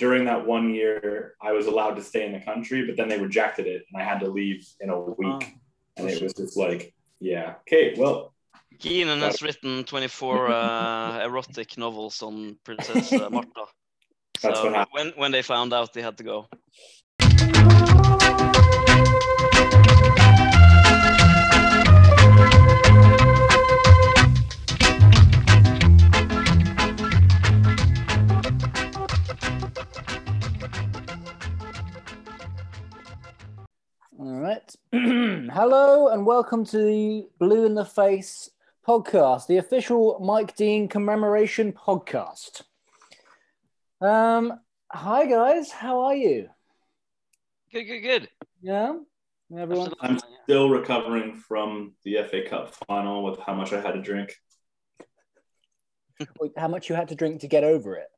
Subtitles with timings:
[0.00, 3.18] during that one year, I was allowed to stay in the country, but then they
[3.18, 5.42] rejected it, and I had to leave in a week.
[5.44, 5.98] Ah.
[5.98, 8.32] and it was just like, yeah, okay, well,
[8.78, 13.66] Keenan has written 24 uh, erotic novels on Princess uh, Martha.
[14.42, 14.92] That's so what happened.
[14.92, 16.48] when when they found out, they had to go.
[34.92, 38.50] Hello and welcome to the Blue in the Face
[38.84, 42.62] podcast, the official Mike Dean commemoration podcast.
[44.00, 44.58] Um,
[44.90, 46.48] hi guys, how are you?
[47.72, 48.28] Good, good, good.
[48.62, 48.94] Yeah,
[49.56, 49.92] everyone.
[50.00, 54.34] I'm still recovering from the FA Cup final with how much I had to drink.
[56.40, 58.08] Wait, How much you had to drink to get over it?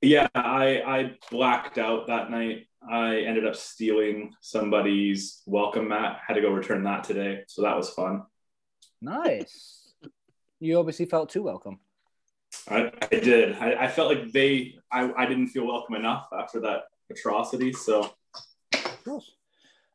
[0.00, 2.68] Yeah, I, I blacked out that night.
[2.82, 6.20] I ended up stealing somebody's welcome mat.
[6.26, 8.22] Had to go return that today, so that was fun.
[9.00, 9.92] Nice.
[10.60, 11.80] you obviously felt too welcome.
[12.68, 13.56] I, I did.
[13.58, 14.76] I, I felt like they.
[14.90, 17.72] I, I didn't feel welcome enough after that atrocity.
[17.72, 18.14] So
[18.72, 19.32] Of course.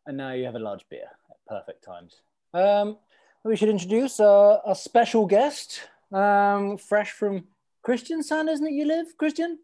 [0.05, 2.21] And now you have a large beer at perfect times.
[2.53, 2.97] Um,
[3.43, 7.45] we should introduce uh, a special guest, um, fresh from
[7.85, 8.73] Kristiansand, isn't it?
[8.73, 9.59] You live, Christian?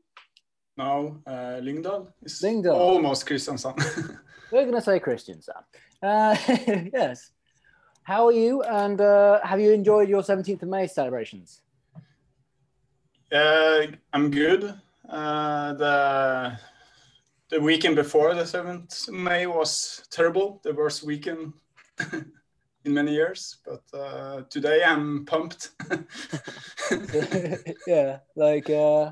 [0.80, 2.74] No, uh, Lyngdal is Lyngdal.
[2.74, 3.76] almost Kristiansand.
[4.52, 5.66] We're going to say Kristiansand.
[6.02, 6.38] Uh,
[6.94, 7.32] yes.
[8.04, 8.62] How are you?
[8.64, 11.62] And uh, have you enjoyed your 17th of May celebrations?
[13.34, 14.74] uh, I'm good.
[15.10, 16.58] Uh, the
[17.50, 21.52] the weekend before the 7th of May was terrible, the worst weekend
[22.86, 23.58] in many years.
[23.66, 25.72] But uh, today I'm pumped.
[27.88, 29.12] yeah, like uh,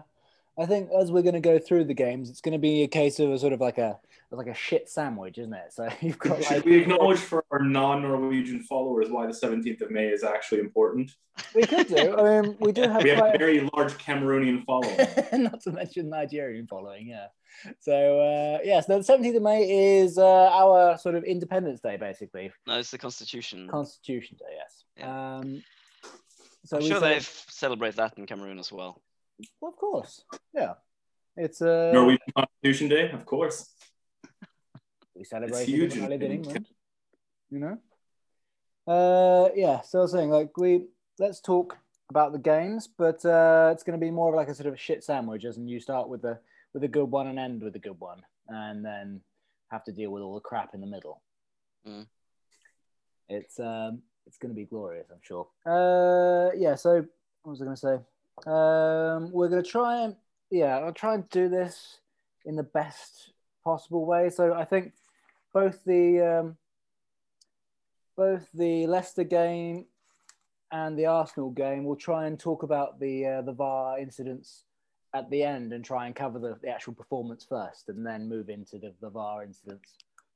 [0.59, 2.87] I think as we're going to go through the games, it's going to be a
[2.87, 3.99] case of a sort of like a
[4.31, 5.71] like a shit sandwich, isn't it?
[5.71, 9.91] So you've got should like we acknowledge for our non-Norwegian followers why the 17th of
[9.91, 11.11] May is actually important?
[11.53, 12.17] we could do.
[12.17, 14.97] I mean, we do have We have a very large Cameroonian following.
[15.43, 17.27] not to mention Nigerian following, yeah.
[17.79, 22.51] So uh, yes, the 17th of May is uh, our sort of Independence Day, basically
[22.65, 23.67] No, it's the Constitution.
[23.69, 24.55] Constitution Day.
[24.57, 25.07] Yes.
[25.07, 25.63] Um,
[26.65, 29.01] so I'm sure cele- they celebrate that in Cameroon as well.
[29.61, 30.73] Well, of course, yeah.
[31.35, 33.69] It's a uh, Norwegian Constitution Day, of course.
[35.15, 36.67] we celebrate It's huge in- lived in in England.
[37.51, 37.77] You know.
[38.87, 39.81] Uh, yeah.
[39.81, 40.85] So I was saying, like, we
[41.19, 41.77] let's talk
[42.09, 44.79] about the games, but uh, it's going to be more of like a sort of
[44.79, 46.39] shit sandwich, as in you start with the
[46.73, 49.21] with a good one and end with a good one, and then
[49.71, 51.21] have to deal with all the crap in the middle.
[51.87, 52.07] Mm.
[53.29, 55.47] It's um, it's going to be glorious, I'm sure.
[55.65, 56.75] Uh, yeah.
[56.75, 57.05] So
[57.43, 57.97] what was I going to say?
[58.45, 60.15] Um, we're going to try and
[60.49, 61.99] yeah, I'll try and do this
[62.45, 63.31] in the best
[63.63, 64.29] possible way.
[64.29, 64.93] So I think
[65.53, 66.57] both the um,
[68.15, 69.85] both the Leicester game
[70.71, 74.63] and the Arsenal game, we'll try and talk about the uh, the VAR incidents
[75.13, 78.49] at the end and try and cover the, the actual performance first, and then move
[78.49, 79.95] into the, the VAR incidents,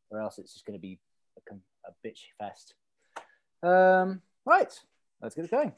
[0.09, 0.99] or else it's just going to be
[1.37, 1.53] a,
[1.87, 2.73] a bitch fest.
[3.63, 4.73] Um, right,
[5.21, 5.73] let's get it going.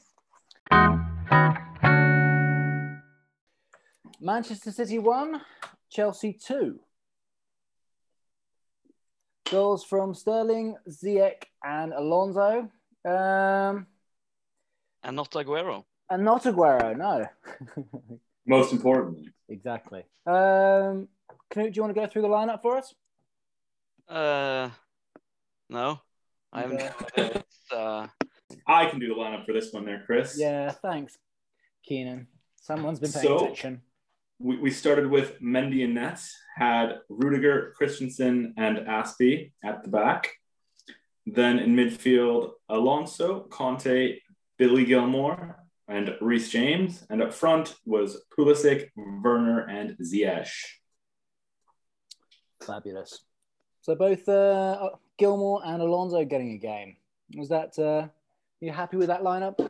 [4.28, 5.42] Manchester City one,
[5.90, 6.80] Chelsea two.
[9.50, 12.70] Goals from Sterling, Ziyech, and Alonso.
[13.04, 13.86] Um,
[15.02, 15.84] And not Aguero.
[16.08, 17.26] and not Aguero, no.
[18.46, 19.28] Most importantly.
[19.50, 20.04] exactly.
[20.26, 21.08] Um,
[21.50, 22.94] Knut, do you want to go through the lineup for us?
[24.08, 24.70] Uh,
[25.68, 26.00] no,
[26.50, 27.44] I haven't.
[27.70, 28.06] Uh,
[28.66, 30.36] I can do the lineup for this one there, Chris.
[30.38, 31.18] Yeah, thanks,
[31.86, 32.26] Keenan.
[32.56, 33.82] Someone's been paying So- attention.
[34.38, 40.30] We, we started with Mendy and Nets, had Rudiger, Christensen, and Azpi at the back.
[41.26, 44.18] Then in midfield, Alonso, Kanté,
[44.58, 45.56] Billy Gilmour,
[45.88, 47.04] and Reece James.
[47.10, 50.50] And up front was Pulisic, Werner, and Ziyech.
[52.62, 53.24] Fabulous.
[53.82, 56.96] So both uh, Gilmour and Alonso getting a game.
[57.36, 57.78] Was that?
[57.78, 58.08] Uh,
[58.60, 59.68] you happy with that lineup?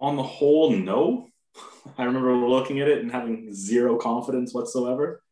[0.00, 1.28] On the whole, no.
[1.98, 5.22] I remember looking at it and having zero confidence whatsoever.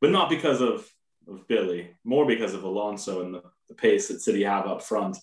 [0.00, 0.88] But not because of,
[1.26, 5.16] of Billy, more because of Alonso and the, the pace that City have up front.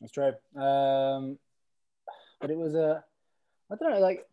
[0.00, 0.32] That's true.
[0.60, 1.38] Um,
[2.40, 3.04] but it was a,
[3.70, 4.26] I don't know, like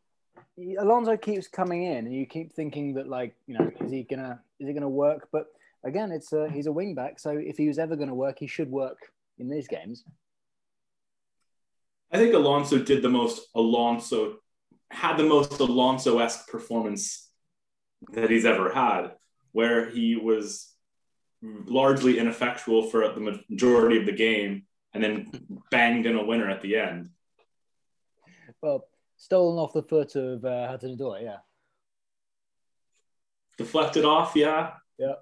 [0.80, 4.40] Alonso keeps coming in, and you keep thinking that, like, you know, is he gonna,
[4.60, 5.30] is he gonna work?
[5.32, 5.48] But
[5.84, 8.48] again, it's a, he's a wing back, so if he was ever gonna work, he
[8.48, 8.98] should work
[9.38, 10.04] in these games.
[12.14, 14.38] I think Alonso did the most Alonso
[14.92, 17.28] had the most Alonso esque performance
[18.12, 19.14] that he's ever had,
[19.52, 20.72] where he was
[21.42, 23.20] largely ineffectual for the
[23.50, 25.32] majority of the game and then
[25.72, 27.10] banged in a winner at the end.
[28.62, 28.88] Well,
[29.18, 31.38] stolen off the foot of uh, Hudson Odoi, yeah.
[33.58, 34.74] Deflected off, yeah.
[34.98, 35.16] Yeah.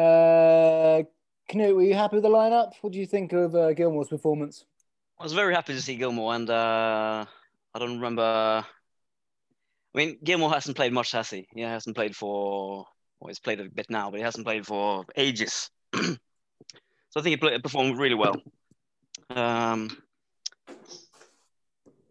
[0.00, 1.02] Uh,
[1.50, 2.72] Knut, were you happy with the lineup?
[2.80, 4.64] What do you think of uh, Gilmour's performance?
[5.20, 7.24] I was very happy to see Gilmour, and uh,
[7.74, 8.22] I don't remember.
[8.22, 8.64] I
[9.94, 11.48] mean, Gilmour hasn't played much, has he?
[11.52, 12.86] He hasn't played for.
[13.18, 15.70] Well, he's played a bit now, but he hasn't played for ages.
[15.94, 16.16] so
[17.16, 18.36] I think he play, performed really well.
[19.30, 19.90] Um,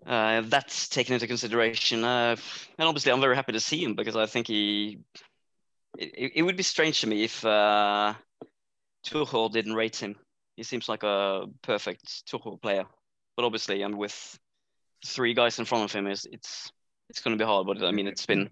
[0.06, 2.36] uh, that's taken into consideration, uh,
[2.78, 5.00] and obviously, I'm very happy to see him because I think he.
[5.98, 8.16] It, it would be strange to me if uh,
[9.06, 10.18] Tuchel didn't rate him.
[10.58, 12.86] He seems like a perfect Tuchel player,
[13.38, 14.38] but obviously, I'm with
[15.06, 16.08] three guys in front of him.
[16.08, 16.72] Is it's
[17.10, 18.50] it's going to be hard, but I mean, it's been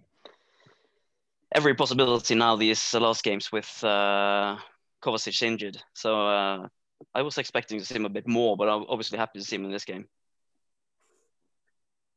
[1.54, 4.58] every possibility now these last games with uh,
[5.02, 5.78] Kovacic injured.
[5.94, 6.68] So uh,
[7.14, 9.56] I was expecting to see him a bit more, but I'm obviously happy to see
[9.56, 10.06] him in this game.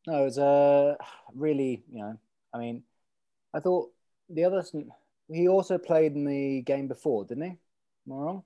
[0.07, 0.95] No, it was uh,
[1.35, 2.19] really, you know,
[2.53, 2.83] I mean,
[3.53, 3.91] I thought
[4.31, 4.65] the other,
[5.31, 7.51] he also played in the game before, didn't he?
[7.51, 8.43] Am I wrong?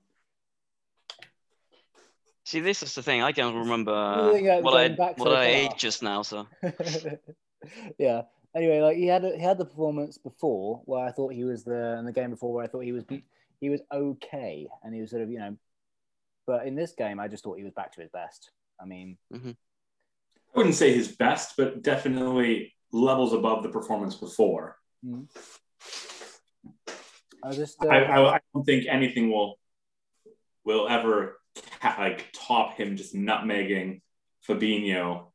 [2.45, 3.21] See, this is the thing.
[3.21, 3.91] I can't remember
[4.37, 6.23] Yeah, what I what I ate just now.
[6.23, 6.47] So
[7.97, 8.23] yeah.
[8.55, 11.97] Anyway, like he had he had the performance before where I thought he was the
[11.97, 13.03] in the game before where I thought he was
[13.59, 15.57] he was okay and he was sort of you know,
[16.45, 18.51] but in this game I just thought he was back to his best.
[18.79, 19.55] I mean, I
[20.53, 24.77] wouldn't say his best, but definitely levels above the performance before.
[27.43, 29.57] I just uh, I, I, I don't think anything will
[30.63, 31.42] will ever ca-
[31.83, 34.01] like top him just nutmegging
[34.47, 35.27] Fabinho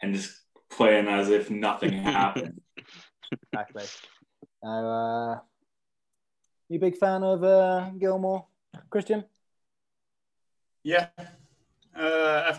[0.00, 0.32] and just
[0.70, 2.60] playing as if nothing happened.
[3.30, 3.84] exactly.
[4.62, 5.38] Now, uh,
[6.68, 8.44] you big fan of uh, Gilmour,
[8.90, 9.24] Christian?
[10.82, 11.08] Yeah.
[11.94, 12.58] Uh,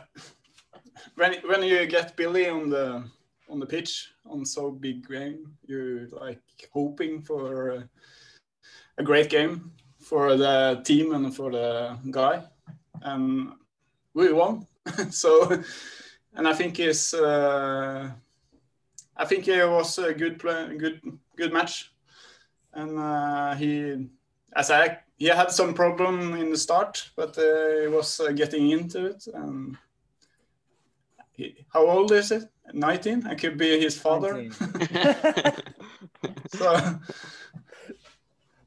[1.15, 3.04] when when you get Billy on the
[3.50, 7.89] on the pitch on so big game, you're like hoping for a,
[8.98, 12.44] a great game for the team and for the guy,
[13.04, 13.54] and
[14.14, 14.68] we won.
[15.12, 15.64] so,
[16.34, 17.14] and I think he's.
[17.14, 18.12] Uh,
[19.16, 21.02] I think it was a good play, good
[21.38, 21.94] good match,
[22.74, 24.08] and uh, he,
[24.56, 28.72] as I he had some problem in the start, but uh, he was uh, getting
[28.72, 29.26] into it.
[29.34, 29.78] And
[31.32, 32.44] he, how old is it?
[32.74, 33.28] 19?
[33.28, 34.34] I could be his father.
[34.34, 34.52] 19.
[36.50, 37.00] so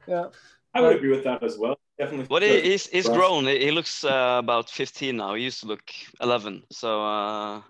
[0.06, 0.26] Yeah.
[0.72, 1.78] I would agree with that as well.
[1.98, 2.26] Definitely.
[2.28, 3.46] But he, he's he's grown.
[3.46, 5.34] He he looks uh, about 15 now.
[5.34, 5.82] He used to look
[6.20, 6.62] 11.
[6.70, 7.62] So uh,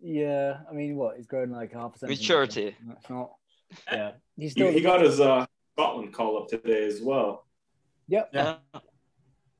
[0.00, 1.16] Yeah, I mean, what?
[1.16, 2.20] He's grown like half a centimeter.
[2.22, 2.76] Maturity.
[2.86, 3.32] That's not.
[3.92, 4.72] Yeah, he's He, still.
[4.72, 7.46] he got his uh, Scotland call up today as well.
[8.08, 8.30] Yep.
[8.32, 8.56] Yeah.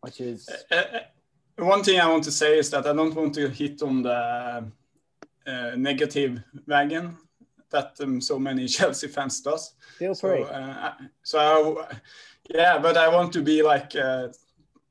[0.00, 1.00] Which is uh, uh,
[1.64, 4.64] one thing I want to say is that I don't want to hit on the
[5.46, 7.16] uh, negative wagon
[7.70, 9.74] that um, so many Chelsea fans does.
[9.98, 10.42] feel So, free.
[10.44, 10.92] uh,
[11.22, 11.38] so
[11.82, 11.96] I,
[12.54, 14.28] yeah, but I want to be like uh,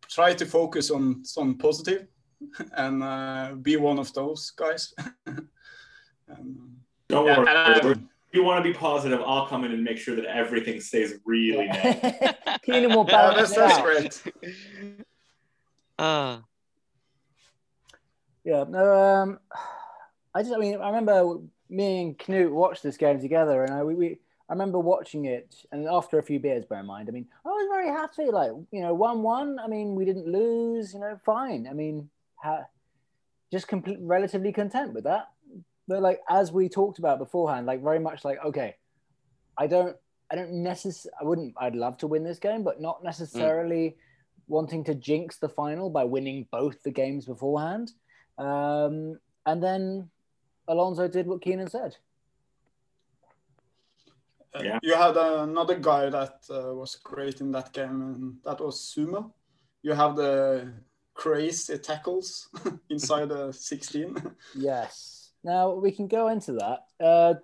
[0.07, 2.07] try to focus on some positive
[2.73, 4.93] and uh, be one of those guys.
[5.27, 6.71] um,
[7.09, 7.47] Don't yeah, worry.
[7.49, 7.91] and I-
[8.31, 11.15] If you want to be positive, I'll come in and make sure that everything stays
[11.25, 12.35] really negative.
[12.61, 14.33] Keenan will yeah, balance that's, it that's great.
[15.97, 16.37] uh,
[18.43, 19.39] Yeah, no, um,
[20.35, 21.39] I just, I mean, I remember
[21.69, 25.55] me and Knut watched this game together, and I, we, we, I remember watching it,
[25.71, 28.51] and after a few beers, bear in mind, I mean, I was very happy, like,
[28.71, 31.67] you know, 1 1, I mean, we didn't lose, you know, fine.
[31.69, 32.65] I mean, ha-
[33.51, 35.29] just complete, relatively content with that.
[35.87, 38.75] But, like, as we talked about beforehand, like, very much like, okay,
[39.55, 39.95] I don't,
[40.31, 43.97] I don't necessarily, I wouldn't, I'd love to win this game, but not necessarily
[44.47, 47.91] wanting to jinx the final by winning both the games beforehand.
[48.39, 50.09] Um, and then
[50.67, 51.97] Alonso did what Keenan said.
[54.55, 54.79] Uh, Yeah.
[54.81, 59.31] You had another guy that uh, was great in that game, and that was Zouma.
[59.81, 60.73] You have the
[61.13, 62.49] crazy tackles
[62.89, 64.15] inside the 16.
[64.55, 65.31] Yes.
[65.43, 66.79] Now we can go into that.
[66.99, 67.35] Uh,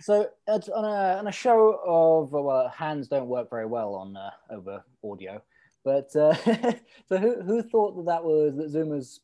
[0.00, 4.16] so it's on a on a show of well, hands don't work very well on
[4.16, 5.42] uh, over audio,
[5.84, 6.34] but uh,
[7.08, 9.20] so who who thought that that was that Zouma's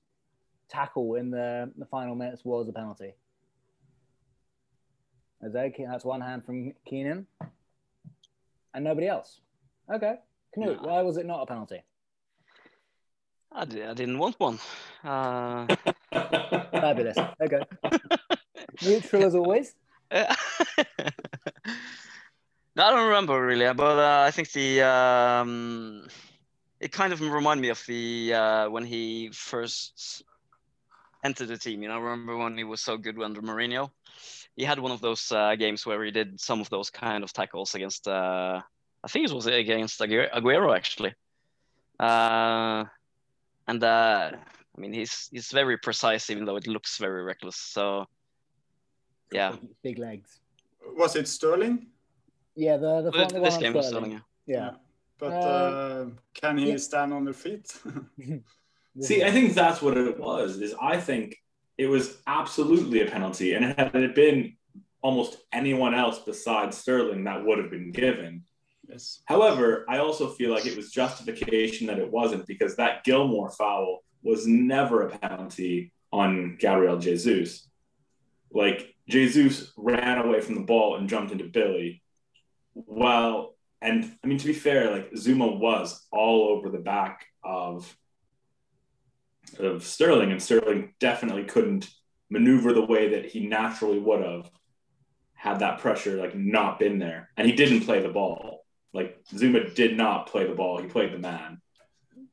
[0.68, 3.14] tackle in the the final minutes was a penalty?
[5.42, 7.26] Jose, that's one hand from Keenan,
[8.74, 9.40] and nobody else.
[9.92, 10.16] Okay,
[10.56, 10.88] Knut, No.
[10.88, 11.82] why was it not a penalty?
[13.52, 14.58] I, didn't want one.
[15.02, 15.66] Uh,
[16.12, 17.16] Fabulous.
[17.40, 17.60] Okay.
[18.82, 19.74] Neutral as always.
[20.12, 20.26] no,
[22.76, 26.06] I don't remember really, but uh, I think the um,
[26.80, 30.22] it kind of reminded me of the uh, when he first
[31.24, 31.82] entered the team.
[31.82, 33.90] You know, I remember when he was so good under Mourinho.
[34.60, 37.32] He had one of those uh, games where he did some of those kind of
[37.32, 38.06] tackles against.
[38.06, 38.60] Uh,
[39.02, 41.14] I think it was against Aguero, Aguero actually.
[41.98, 42.84] Uh,
[43.66, 44.32] and uh,
[44.76, 47.56] I mean, he's he's very precise, even though it looks very reckless.
[47.56, 48.04] So,
[49.32, 49.52] yeah.
[49.52, 50.40] Big, big legs.
[50.94, 51.86] Was it Sterling?
[52.54, 54.10] Yeah, the the Well, this game on was Sterling.
[54.10, 54.24] Sterling.
[54.46, 54.70] Yeah.
[55.16, 56.76] But Uh, uh, can he yeah.
[56.76, 57.66] stand on their feet?
[59.00, 60.60] See, I think that's what it was.
[60.60, 61.40] Is I think
[61.80, 64.52] it was absolutely a penalty, and had it been
[65.00, 68.44] almost anyone else besides Sterling, that would have been given.
[68.86, 69.22] yes.
[69.24, 74.04] However, I also feel like it was justification that it wasn't because that Gilmour foul
[74.22, 77.66] was never a penalty on Gabriel Jesus.
[78.52, 82.02] Like Jesus ran away from the ball and jumped into Billy.
[82.74, 87.96] Well, and I mean to be fair, like Zouma was all over the back of
[89.58, 91.88] of Sterling, and Sterling definitely couldn't
[92.30, 94.50] maneuver the way that he naturally would have
[95.34, 97.30] had that pressure like not been there.
[97.36, 98.64] And he didn't play the ball.
[98.92, 100.80] Like Zouma did not play the ball.
[100.80, 101.60] He played the man.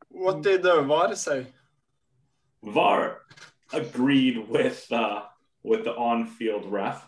[0.10, 1.48] What did the VAR say?
[2.64, 3.20] VAR
[3.72, 5.24] agreed with uh,
[5.64, 7.08] with the on-field ref.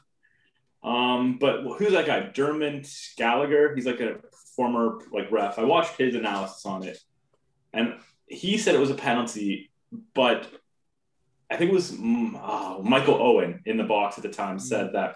[0.84, 2.30] Um, but who's that guy?
[2.34, 2.88] Dermot
[3.18, 3.76] Gallagher.
[3.76, 4.18] He's like a
[4.56, 5.60] former like ref.
[5.60, 7.00] I watched his analysis on it,
[7.74, 7.96] and
[8.28, 9.69] he said it was a penalty,
[10.14, 10.48] but
[11.50, 14.66] I think it was mm, oh, Michael Owen in the box at the time mm-hmm.
[14.66, 15.16] said that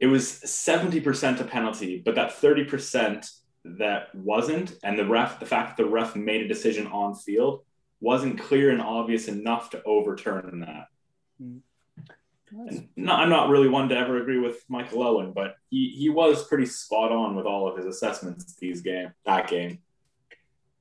[0.00, 3.30] it was seventy percent a penalty, but that thirty percent
[3.64, 7.64] that wasn't, and the ref, the fact that the ref made a decision on field
[8.00, 10.86] wasn't clear and obvious enough to overturn that.
[11.40, 11.60] Mm.
[12.96, 16.46] No, I'm not really one to ever agree with Michael Owen, but he, he was
[16.48, 19.78] pretty spot on with all of his assessments these game that game.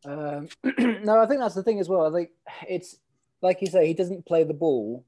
[0.06, 0.50] Um,
[1.04, 2.06] no, I think that's the thing as well.
[2.06, 2.30] I think
[2.68, 2.98] it's
[3.42, 5.06] like you say, he doesn't play the ball.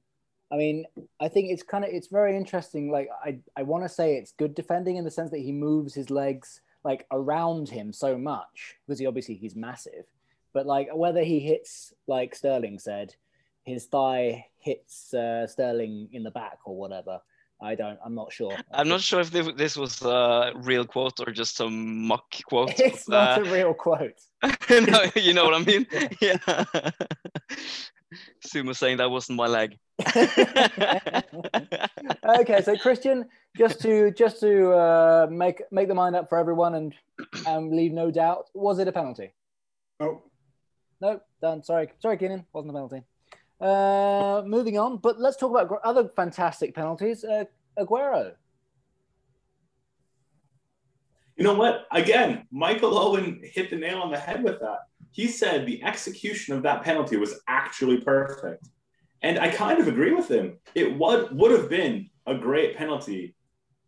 [0.52, 0.86] I mean,
[1.20, 2.92] I think it's kind of it's very interesting.
[2.92, 5.94] Like I, I want to say it's good defending in the sense that he moves
[5.94, 10.06] his legs like around him so much because he obviously he's massive.
[10.54, 13.16] But like whether he hits like Sterling said,
[13.64, 17.22] his thigh hits uh, Sterling in the back or whatever.
[17.62, 17.98] I don't.
[18.06, 18.56] I'm not sure.
[18.74, 22.78] I'm not sure if thi- this was a real quote or just a mock quote.
[22.80, 24.20] It's but, not a real quote.
[24.42, 25.86] uh, no, you know what I mean?
[26.22, 26.38] Yeah.
[28.46, 29.80] Sumo saying that wasn't my leg.
[32.40, 33.26] okay, so Christian,
[33.58, 36.94] just to just to uh, make make the mind up for everyone and
[37.48, 39.34] um, leave no doubt, was it a penalty?
[40.00, 40.22] Oh,
[41.02, 41.64] No, done.
[41.64, 43.02] Sorry, sorry, Keenan, wasn't a penalty.
[43.64, 47.24] Uh, moving on, but let's talk about other fantastic penalties.
[47.24, 47.46] Uh,
[47.80, 48.34] Aguero.
[51.38, 51.88] You know what?
[51.92, 54.80] Again, Michael Owen hit the nail on the head with that.
[55.12, 58.68] He said the execution of that penalty was actually perfect.
[59.22, 60.58] And I kind of agree with him.
[60.76, 63.34] It would would have been a great penalty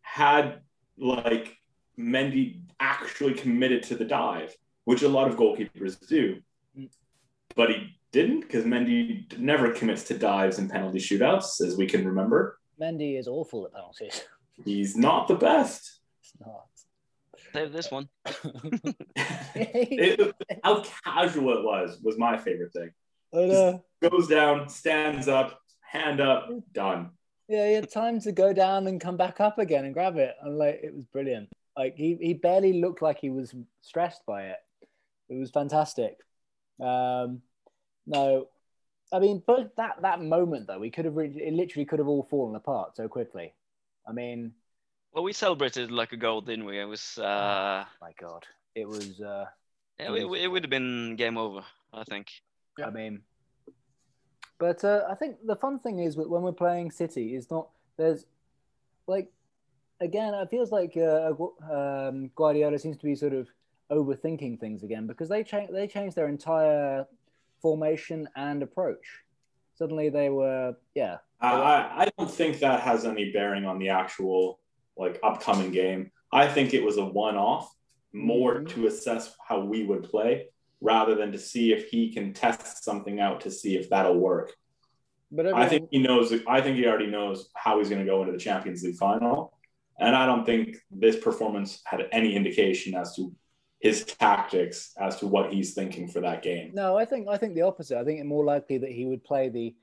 [0.01, 0.61] had
[0.97, 1.57] like
[1.99, 4.55] Mendy actually committed to the dive,
[4.85, 6.37] which a lot of goalkeepers do.
[7.55, 12.07] But he didn't because Mendy never commits to dives in penalty shootouts, as we can
[12.07, 12.57] remember.
[12.81, 14.23] Mendy is awful at penalties.
[14.65, 15.99] He's not the best.
[16.21, 16.65] It's not.
[17.51, 18.07] Save this one.
[19.53, 22.91] It- how casual it was was my favorite thing.
[23.33, 27.09] But, uh, Goes down, stands up, hand up, done.
[27.49, 30.35] yeah, he had time to go down and come back up again and grab it,
[30.41, 31.49] and like it was brilliant.
[31.77, 34.57] Like he, he barely looked like he was stressed by it.
[35.27, 36.15] It was fantastic.
[36.81, 37.41] Um,
[38.05, 38.47] no,
[39.11, 42.07] I mean, but that that moment though, we could have really, it literally could have
[42.07, 43.53] all fallen apart so quickly.
[44.07, 44.53] I mean,
[45.13, 46.79] Well, we celebrated like a goal, didn't we?
[46.79, 48.45] It was, uh, my God,
[48.75, 49.19] it was.
[49.21, 49.45] Uh,
[49.99, 51.61] yeah, it, it would have been game over,
[51.93, 52.27] I think.
[52.83, 53.21] I mean,
[54.59, 57.69] but uh, I think the fun thing is that when we're playing City, is not
[57.97, 58.25] there's
[59.07, 59.31] like
[60.01, 61.31] again, it feels like uh,
[61.71, 63.47] um, Guardiola seems to be sort of
[63.91, 67.05] overthinking things again because they change they changed their entire
[67.69, 69.05] formation and approach.
[69.73, 73.89] Suddenly they were yeah I, I I don't think that has any bearing on the
[74.01, 74.59] actual
[75.03, 76.11] like upcoming game.
[76.31, 77.65] I think it was a one-off,
[78.13, 78.69] more Mhm.
[78.73, 80.31] to assess how we would play
[80.93, 84.47] rather than to see if he can test something out to see if that'll work.
[85.37, 86.25] but I think he knows.
[86.57, 89.35] I think he already knows how he's going to go into the Champions League final,
[90.05, 90.65] and I don't think
[91.05, 93.21] this performance had any indication as to
[93.79, 96.71] his tactics as to what he's thinking for that game.
[96.73, 97.99] No, I think I think the opposite.
[97.99, 99.75] I think it's more likely that he would play the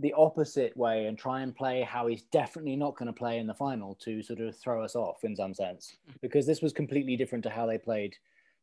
[0.00, 3.48] the opposite way and try and play how he's definitely not going to play in
[3.48, 7.16] the final to sort of throw us off in some sense because this was completely
[7.16, 8.14] different to how they played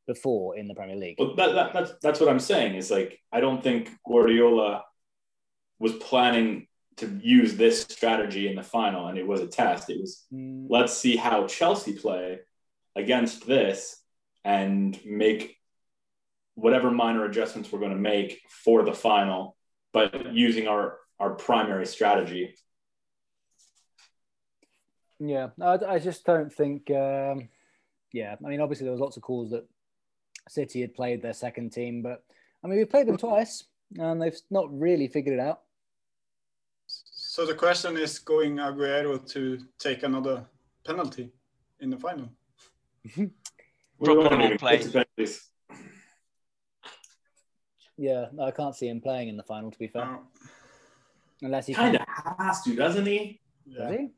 [0.08, 1.18] before in the Premier League.
[1.18, 2.76] But that, that, that's that's what I'm saying.
[2.76, 4.84] Is like I don't think Guardiola
[5.80, 6.68] was planning
[6.98, 9.90] to use this strategy in the final, and it was a test.
[9.90, 12.40] It was Mm, let's see how Chelsea play
[12.96, 14.02] against this
[14.46, 15.58] and make
[16.54, 19.58] whatever minor adjustments we're going to make for the final,
[19.92, 22.56] but using our our primary strategy.
[25.20, 26.90] yeah, I, I just don't think.
[26.92, 27.50] Um,
[28.14, 29.66] yeah, I mean, obviously there was lots of calls that
[30.48, 32.24] City had played their second team, but
[32.64, 33.64] I mean, we played them twice
[33.98, 35.62] and they've not really figured it out.
[36.88, 40.46] So the question is going Aguero to take another
[40.86, 41.32] penalty
[41.82, 42.30] in the final.
[44.00, 44.78] We Probably won't won't play.
[44.78, 45.28] get to.
[47.98, 49.72] Yeah, I can't see him playing in the final.
[49.72, 50.18] To be fair, Uh,
[51.42, 52.02] unless he Kind of
[52.40, 53.40] has to, doesn't he?
[53.66, 53.88] yeah.
[53.90, 54.10] Does he?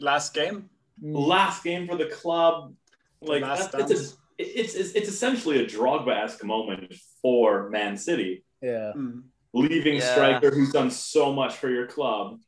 [0.00, 0.68] Last game,
[1.02, 1.26] Mm.
[1.26, 2.74] Last game for the club,
[3.22, 8.92] like last it's, a, it's, it's it's essentially a Drogba-esque moment for Man City, Yeah.
[8.94, 9.24] Mm.
[9.54, 10.12] leaving Yeah.
[10.12, 12.38] striker who's done so much for your club.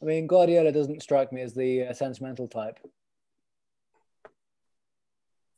[0.00, 2.78] I mean, Guardiola doesn't strike me as the uh, sentimental type.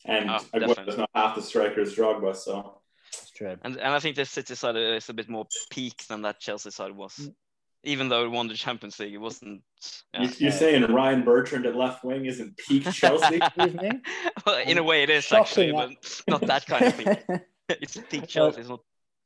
[0.05, 2.81] And Oh, Aguero's not half the striker as Drogba, so
[3.13, 3.57] That's true.
[3.63, 6.71] And and I think the City side is a bit more peak than that Chelsea
[6.71, 7.15] side was.
[7.15, 7.35] Mm.
[7.85, 9.63] Even though it won the Champions League, it wasn't.
[10.15, 10.23] Yeah.
[10.23, 13.37] you, you're saying Ryan Bertrand at left wing isn't peak Chelsea?
[13.43, 13.91] Excuse me?
[14.47, 17.41] well, in a way, it is Shocking, actually, but not that kind of peak.
[17.69, 18.61] it's peak Chelsea.
[18.61, 18.81] It's not.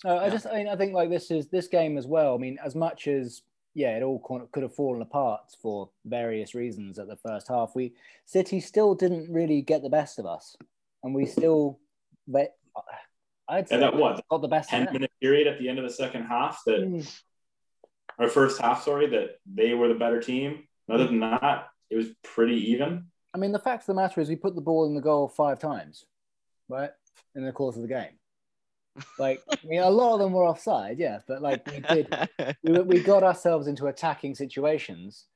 [0.04, 2.34] Uh, I just, I mean, I think like this is this game as well.
[2.34, 3.42] I mean, as much as
[3.76, 4.18] yeah, it all
[4.52, 7.74] could have fallen apart for various reasons at the first half.
[7.74, 7.92] We
[8.24, 10.56] City still didn't really get the best of us,
[11.04, 11.78] and we still,
[12.26, 12.48] they,
[13.46, 14.70] I'd say and that what got the best.
[14.70, 17.22] ten minute period at the end of the second half that Mm.
[18.18, 20.66] or first half, sorry, that they were the better team.
[20.88, 23.08] And other than that, it was pretty even.
[23.34, 25.28] I mean, the fact of the matter is, we put the ball in the goal
[25.28, 26.06] five times,
[26.70, 26.92] right,
[27.34, 28.18] in the course of the game.
[29.18, 32.28] Like, I mean, a lot of them were offside, yeah, but like we did,
[32.62, 35.26] we, we got ourselves into attacking situations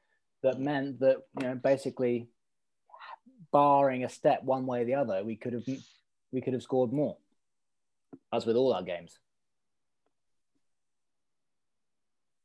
[0.43, 2.29] that meant that you know basically
[3.53, 5.65] barring a step one way or the other we could have
[6.33, 7.17] we could have scored more
[8.33, 9.19] as with all our games.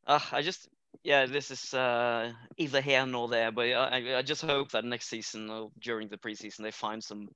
[0.08, 0.70] Uh, I just,
[1.04, 5.08] yeah, this is uh, either here nor there, but I, I just hope that next
[5.08, 7.28] season or during the preseason they find some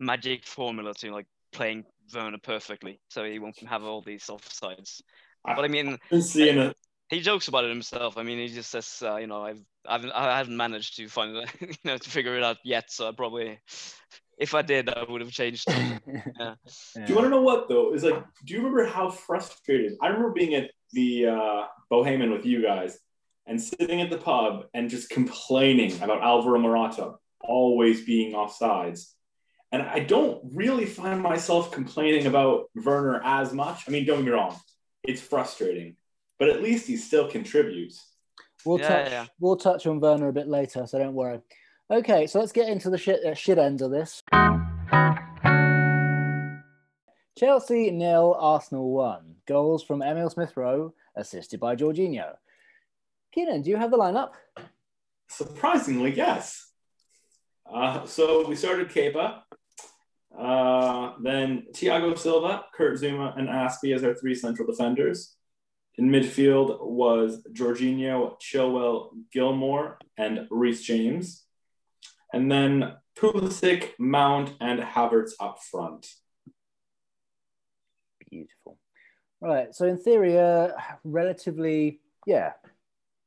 [0.00, 5.00] magic formula to like playing Werner perfectly, so he won't have all these offsides.
[5.44, 6.76] But I mean, Been seeing it.
[7.08, 8.16] he jokes about it himself.
[8.18, 11.36] I mean, he just says, uh, you know, I've, I've, I haven't managed to find,
[11.36, 12.90] it, you know, to figure it out yet.
[12.90, 13.58] So I probably,
[14.38, 15.64] if I did, I would have changed.
[15.68, 16.02] it.
[16.40, 16.54] yeah.
[16.96, 17.94] Do you want to know what though?
[17.94, 19.92] Is like, do you remember how frustrated?
[20.02, 22.98] I remember being at the uh, Bohemian with you guys
[23.46, 29.13] and sitting at the pub and just complaining about Alvaro Morata always being offsides.
[29.74, 33.88] And I don't really find myself complaining about Werner as much.
[33.88, 34.56] I mean, don't get me wrong,
[35.02, 35.96] it's frustrating,
[36.38, 38.06] but at least he still contributes.
[38.64, 39.10] We'll Yeah, touch.
[39.10, 39.26] yeah.
[39.40, 41.40] We'll touch on Werner a bit later, so don't worry.
[41.90, 44.22] Okay, so let's get into the shit, uh, shit ends of this.
[47.36, 49.34] Chelsea nil, Arsenal one.
[49.44, 52.36] Goals from Emil Smith Rowe, assisted by Jorginho.
[53.34, 54.30] Keenan, do you have the lineup?
[55.28, 56.70] Surprisingly, yes.
[57.66, 59.40] Uh, so we started Kepa,
[60.38, 65.36] uh, then Thiago Silva, Kurt Zouma, and Azpi as our three central defenders.
[65.96, 71.44] In midfield was Jorginho, Chilwell, Gilmour, and Reece James.
[72.32, 76.08] And then Pulisic, Mount, and Havertz up front.
[78.28, 78.78] Beautiful.
[79.40, 79.72] Right.
[79.72, 80.70] So in theory, uh,
[81.04, 82.54] relatively, yeah.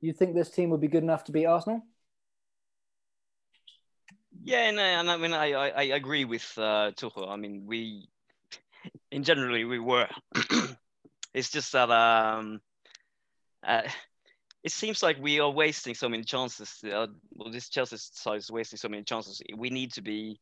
[0.02, 1.84] You think this team would be good enough to beat Arsenal?
[4.43, 6.91] Yeah, uh, and I mean, I, I, I agree with uh.
[7.28, 8.08] I mean, we,
[9.12, 10.08] in generally, we were.
[11.34, 12.62] it's just that um,
[13.65, 13.82] uh,
[14.63, 16.84] it seems like we are wasting so many chances.
[16.84, 19.41] Uh, well, this Chelsea side is wasting so many chances.
[19.58, 20.39] We need to be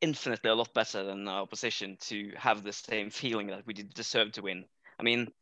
[0.00, 3.92] infinitely a lot better than our opposition to have the same feeling that we did
[3.94, 4.64] deserve to win.
[4.98, 5.32] I mean,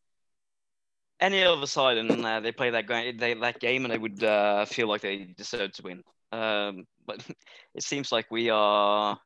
[1.21, 4.23] any other side and uh, they play that, ga- they, that game and they would
[4.25, 6.03] uh, feel like they deserve to win.
[6.33, 7.25] Um, but
[7.75, 9.19] it seems like we are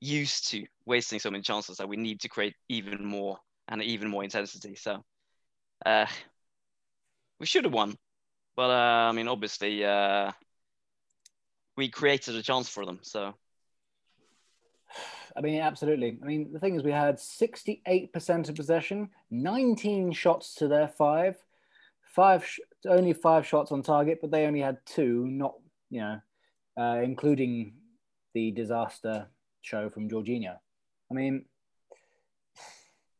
[0.00, 4.10] used to wasting so many chances that we need to create even more and even
[4.10, 4.74] more intensity.
[4.74, 5.02] So
[5.86, 6.06] uh,
[7.40, 7.96] we should have won,
[8.56, 10.32] but uh, I mean, obviously, uh,
[11.76, 13.00] we created a chance for them.
[13.02, 13.34] So
[15.36, 16.18] I mean, absolutely.
[16.22, 21.36] I mean, the thing is, we had 68% of possession, 19 shots to their five,
[22.02, 25.54] five sh- only five shots on target, but they only had two, not
[25.90, 26.20] you know,
[26.76, 27.74] uh, including
[28.34, 29.26] the disaster
[29.62, 30.56] show from Jorginho.
[31.10, 31.44] I mean,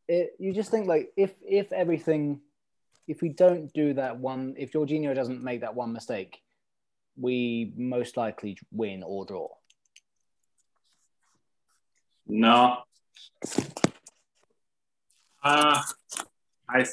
[0.08, 2.40] it, you just think like if if everything,
[3.06, 6.40] if we don't do that one, if Jorginho doesn't make that one mistake,
[7.16, 9.48] we most likely win or draw.
[12.26, 12.78] No.
[15.42, 15.82] Uh,
[16.68, 16.86] I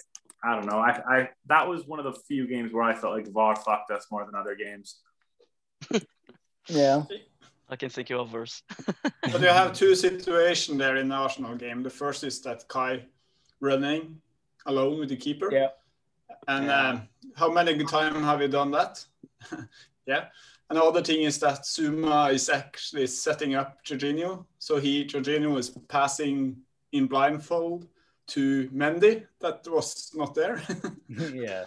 [0.43, 0.79] I don't know.
[0.79, 3.91] I, I that was one of the few games where I felt like VAR fucked
[3.91, 4.99] us more than other games.
[6.71, 7.03] Yeah.
[7.69, 8.63] I can think of others.
[9.31, 11.83] But you have two situations there in the Arsenal game.
[11.83, 13.05] The first is that Kai
[13.61, 14.21] running
[14.65, 15.49] alone with the keeper.
[15.51, 15.69] Yeah.
[16.47, 16.89] And Yeah.
[16.89, 19.05] um, how many times have you done that?
[20.05, 20.25] yeah.
[20.69, 24.45] And the other thing is that Zouma is actually setting up Jorginho.
[24.59, 26.57] So he Jorginho is passing
[26.91, 27.87] in blindfold
[28.27, 29.25] to Mendy.
[29.39, 30.61] That was not there.
[31.09, 31.65] yeah.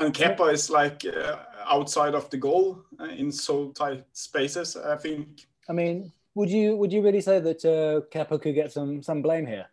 [0.00, 1.36] And Kepa is like uh,
[1.66, 4.76] outside of the goal uh, in so tight spaces.
[4.76, 8.72] I think I mean, would you would you really say that uh, Kepa could get
[8.72, 9.66] some some blame here?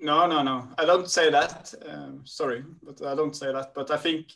[0.00, 0.68] No, no, no.
[0.76, 1.72] I don't say that.
[1.88, 3.72] Um, sorry, but I don't say that.
[3.72, 4.34] But I think,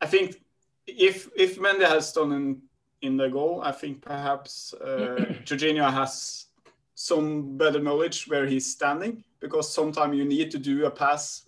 [0.00, 0.42] I think
[0.86, 2.62] if if Mendy has done in
[3.00, 6.46] in the goal, I think perhaps uh, Jorginho has
[6.94, 11.46] some better knowledge where he's standing because sometimes you need to do a pass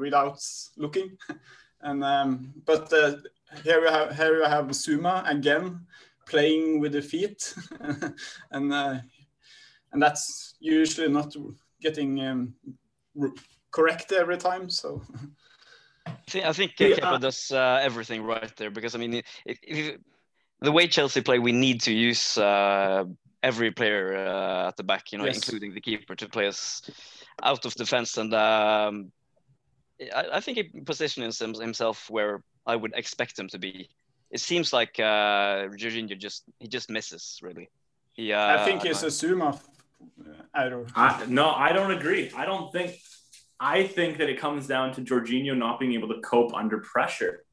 [0.00, 0.40] without
[0.76, 1.16] looking.
[1.80, 3.16] and um, but uh,
[3.64, 5.86] here we have here we have Zouma again
[6.26, 7.54] playing with the feet,
[8.50, 8.98] and uh,
[9.92, 11.34] and that's usually not
[11.80, 12.54] getting um,
[13.70, 14.70] correct every time.
[14.70, 15.02] So
[16.34, 16.88] I think, Yeah.
[16.88, 19.98] Kepa does uh, everything right there because I mean, if, if,
[20.60, 23.04] the way Chelsea play, we need to use uh,
[23.42, 25.36] every player uh, at the back, you know, Yes.
[25.36, 26.82] including the keeper, to play us
[27.42, 28.16] out of defense.
[28.16, 29.12] And um,
[30.10, 33.88] I, I think he positions himself where I would expect him to be.
[34.30, 37.68] It seems like uh, Jorginho just he just misses really.
[38.12, 40.86] He, uh, I think it's a Zouma uh, error.
[40.94, 42.30] I, no, I don't agree.
[42.36, 42.98] I don't think.
[43.60, 47.44] I think that it comes down to Jorginho not being able to cope under pressure,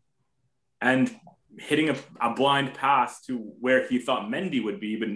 [0.82, 1.14] and
[1.58, 5.10] hitting a, a blind pass to where he thought Mendy would be, but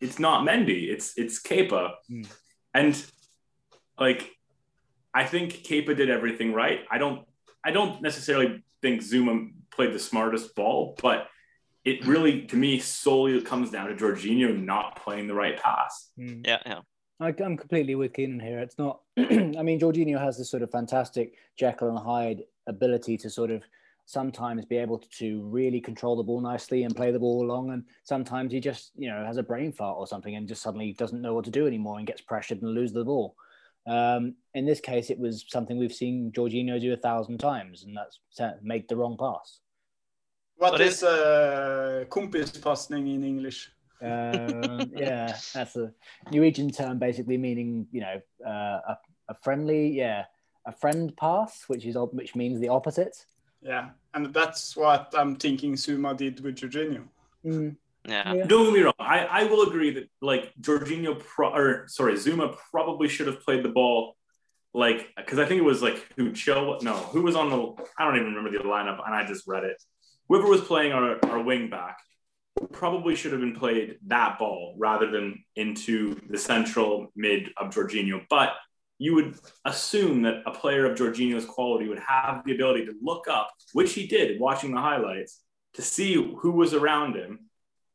[0.00, 0.90] it's not Mendy.
[0.90, 2.22] It's it's Kepa, Hmm.
[2.74, 3.04] and
[3.98, 4.35] like
[5.16, 6.80] I think Kepa did everything right.
[6.90, 7.26] I don't.
[7.64, 11.28] I don't necessarily think Zouma played the smartest ball, but
[11.86, 16.10] it really, to me, solely comes down to Jorginho not playing the right pass.
[16.18, 16.42] Hmm.
[16.44, 16.80] yeah, yeah.
[17.18, 18.58] I, I'm completely with Keenan here.
[18.58, 19.00] It's not.
[19.16, 23.62] I mean, Jorginho has this sort of fantastic Jekyll and Hyde ability to sort of
[24.04, 27.84] sometimes be able to really control the ball nicely and play the ball along, and
[28.04, 31.22] sometimes he just you know has a brain fart or something and just suddenly doesn't
[31.22, 33.34] know what to do anymore and gets pressured and loses the ball.
[33.86, 37.96] Um, in this case, it was something we've seen Jorginho do a thousand times, and
[37.96, 39.60] that's set- make the wrong pass.
[40.56, 43.70] What But is uh, kompispassning in English?
[44.02, 45.92] Um, yeah, that's a
[46.32, 50.24] Norwegian term, basically meaning you know uh, a, a friendly, yeah,
[50.66, 53.16] a friend pass, which is which means the opposite.
[53.62, 57.04] Yeah, and that's what I'm thinking Zouma did with Jorginho.
[57.44, 58.34] Mm, Yeah.
[58.34, 58.46] yeah.
[58.46, 58.94] Don't get me wrong.
[58.98, 63.64] I, I will agree that like Jorginho, pro- or sorry, Zouma probably should have played
[63.64, 64.16] the ball
[64.74, 66.78] like because I think it was like who Chill.
[66.82, 67.74] No, who was on the?
[67.98, 69.82] I don't even remember the lineup, and I just read it.
[70.28, 71.98] Whoever was playing our, our wing back
[72.72, 78.22] probably should have been played that ball rather than into the central mid of Jorginho.
[78.28, 78.54] But
[78.98, 83.28] you would assume that a player of Jorginho's quality would have the ability to look
[83.28, 85.42] up, which he did watching the highlights,
[85.74, 87.45] to see who was around him.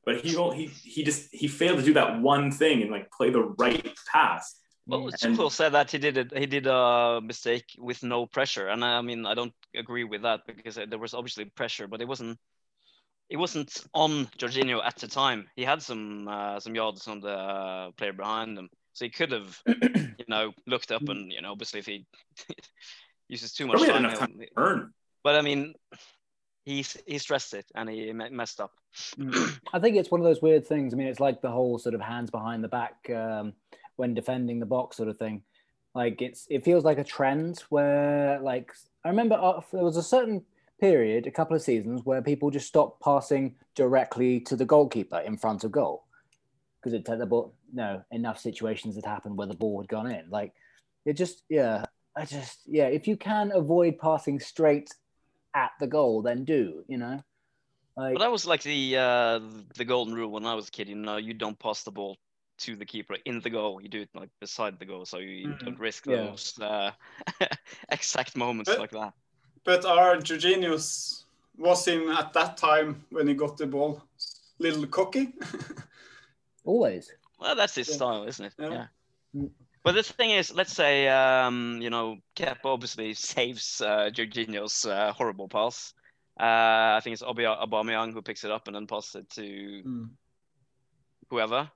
[0.05, 3.11] But he won't, he he just he failed to do that one thing and like
[3.11, 4.55] play the right pass.
[4.87, 6.35] Well, And- Tuchel said that he did it.
[6.35, 10.41] He did a mistake with no pressure, and I mean I don't agree with that
[10.47, 12.37] because there was obviously pressure, but it wasn't.
[13.29, 15.47] It wasn't on Jorginho at the time.
[15.55, 19.31] He had some uh, some yards on the uh, player behind him, so he could
[19.31, 22.05] have, you know, looked up and you know, obviously if he
[23.29, 24.93] uses too much Probably time, enough time he'll- to earn.
[25.23, 25.73] but I mean,
[26.63, 28.71] he he stressed it and he messed up.
[29.17, 29.59] Mm.
[29.73, 30.93] I think it's one of those weird things.
[30.93, 33.53] I mean, it's like the whole sort of hands behind the back um,
[33.95, 35.43] when defending the box sort of thing.
[35.95, 38.71] Like it's it feels like a trend where like
[39.03, 40.43] I remember uh, there was a certain
[40.79, 45.37] period, a couple of seasons, where people just stopped passing directly to the goalkeeper in
[45.37, 46.05] front of goal
[46.79, 47.53] because it the ball.
[47.73, 50.29] No, enough situations had happened where the ball had gone in.
[50.29, 50.53] Like
[51.05, 52.87] it just yeah, I just yeah.
[52.87, 54.93] If you can avoid passing straight
[55.53, 57.21] at the goal, then do you know.
[57.97, 59.39] Like, But that was like the uh,
[59.75, 60.87] the golden rule when I was a kid.
[60.89, 62.17] You know, you don't pass the ball
[62.59, 63.81] to the keeper in the goal.
[63.81, 65.59] You do it like beside the goal, so you Mhm.
[65.59, 66.15] don't risk Yeah.
[66.27, 66.91] those uh,
[67.89, 69.13] exact moments But- like that.
[69.63, 71.25] But our Jorginho's
[71.57, 74.01] was him at that time when he got the ball
[74.57, 75.33] little cocky.
[76.65, 77.11] Always.
[77.39, 77.95] Well, that's his Yeah.
[77.95, 78.53] style, isn't it?
[78.57, 78.87] Yeah.
[79.33, 79.47] Yeah.
[79.83, 85.11] But the thing is, let's say, um, you know, Kep obviously saves uh, Jorginho's uh,
[85.13, 85.93] horrible pass.
[86.39, 89.41] Uh, I think it's Obi- Aubameyang who picks it up and then passes it to
[89.85, 90.09] Mm.
[91.29, 91.69] whoever.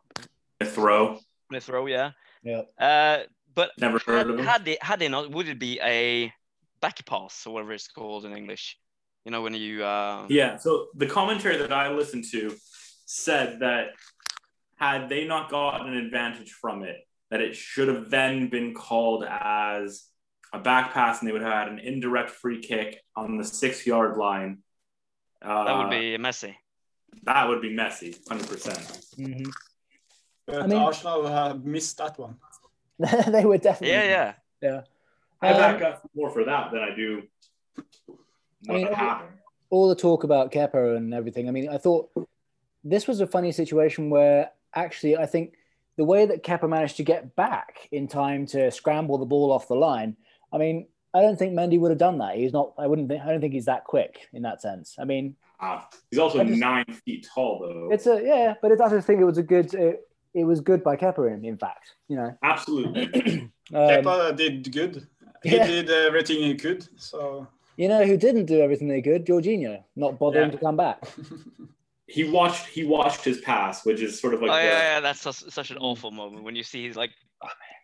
[0.62, 1.20] A throw.
[1.50, 2.12] Smith Rowe, yeah.
[2.44, 2.62] Yeah.
[2.80, 4.46] Uh, but Never heard had, of him.
[4.46, 6.32] had they had they not, would it be a
[6.82, 8.78] back pass or whatever it's called in English?
[9.26, 10.58] You know, when you uh, Yeah.
[10.58, 12.56] So the commentary that I listened to
[13.06, 13.88] said that
[14.78, 16.98] had they not gotten an advantage from it,
[17.32, 20.06] that it should have then been called as
[20.54, 23.86] a back pass, and they would have had an indirect free kick on the six
[23.86, 24.60] yard line.
[25.42, 26.58] Uh, that would be messy.
[27.24, 28.80] that would be messy, hundred percent.
[29.18, 29.44] hmm
[30.46, 32.38] But I mean- Arsenal have missed that one.
[33.00, 33.90] they were definitely.
[33.96, 34.82] Yeah, yeah.
[35.42, 37.24] I Um, back up more for that than I do
[38.06, 38.18] what
[38.70, 39.38] I mean, happened.
[39.70, 41.48] all the talk about Kepa and everything.
[41.50, 42.10] I mean, I thought
[42.84, 45.56] this was a funny situation where actually I think
[45.97, 49.67] the way that Kepa managed to get back in time to scramble the ball off
[49.67, 50.15] the line.
[50.51, 52.36] I mean, I don't think Mendy would have done that.
[52.36, 52.73] He's not.
[52.77, 53.08] I wouldn't.
[53.10, 54.95] Think, I don't think he's that quick in that sense.
[54.99, 57.89] I mean, Ah, he's also just- nine feet tall, though.
[57.93, 59.73] it's a yeah, but it, I just think it was a good.
[59.73, 60.01] It,
[60.34, 61.34] it was good by Kepa.
[61.34, 62.38] In, in fact, you know.
[62.43, 63.51] Absolutely.
[63.73, 65.08] Um, Kepa did good.
[65.41, 65.65] He yeah.
[65.65, 66.88] did everything he could.
[67.01, 69.25] So You know who didn't do everything they could?
[69.25, 70.51] Jorginho, not bothering Yeah.
[70.51, 71.03] to come back.
[72.08, 72.65] he watched.
[72.68, 74.52] He watched his pass, which is sort of like.
[74.52, 77.12] oh the- yeah, yeah, that's such, such an awful moment when you see he's like,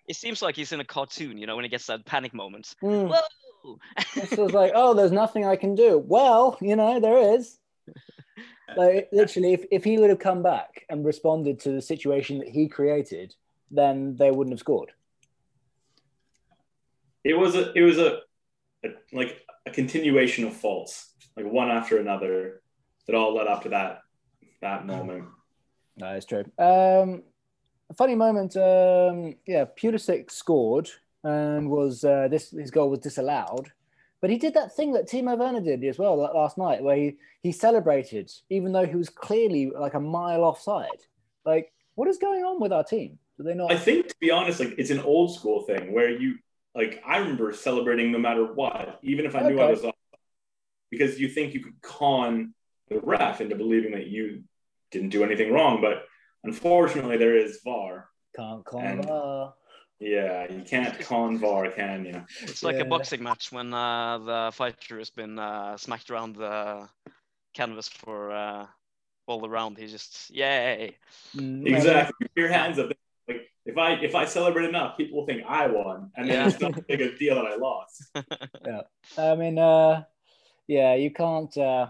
[0.08, 2.76] it seems like he's in a cartoon, you know, when he gets that panic moment.
[2.84, 3.10] Mm.
[3.10, 3.20] Whoa!
[4.16, 5.98] This was like, oh, there's nothing I can do.
[6.00, 7.58] Well, you know, there is.
[8.78, 12.48] Like literally, if, if he would have come back and responded to the situation that
[12.48, 13.36] he created,
[13.70, 14.94] then they wouldn't have scored.
[17.26, 18.20] it was a it was a,
[18.86, 22.62] a like a continuation of faults like one after another
[23.08, 24.01] that all led up to that
[24.62, 25.26] that moment
[25.97, 26.45] No, it's true.
[26.58, 27.24] Um,
[27.89, 28.56] a funny moment.
[28.56, 30.89] Um, yeah, Pulisic scored
[31.24, 33.71] and was uh, this his goal was disallowed,
[34.21, 37.17] but he did that thing that Timo Werner did as well last night, where he
[37.43, 41.02] he celebrated even though he was clearly like a mile offside.
[41.45, 43.19] Like, what is going on with our team?
[43.38, 43.71] Do they not?
[43.71, 46.36] i think to be honest like it's an old school thing where you
[46.76, 49.95] like i remember celebrating no matter what even if i knew i was off
[50.91, 52.54] because you think you could con
[52.89, 54.43] the ref into believing that you
[54.92, 56.04] didn't do anything wrong but
[56.44, 59.54] unfortunately there is var Can't call And- VAR.
[60.00, 62.88] yeah you can't con var can you It's like Yeah.
[62.88, 66.88] a boxing match when uh, the fighter has been uh, smacked around the
[67.54, 68.66] canvas for uh,
[69.28, 69.78] all around.
[69.78, 70.98] He just yay!
[71.36, 72.88] Mm, exactly Keep your hands up
[73.28, 76.48] like if i if i celebrate enough people will think i won and then Yeah.
[76.50, 77.96] it's not a big a deal that i lost
[78.70, 78.82] yeah,
[79.18, 80.04] I mean, uh,
[80.68, 81.56] yeah, you can't.
[81.58, 81.88] Uh,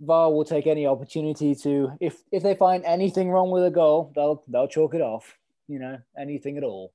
[0.00, 4.12] VAR will take any opportunity to if if they find anything wrong with a goal,
[4.14, 5.36] they'll they'll chalk it off.
[5.68, 6.92] You know, anything at all.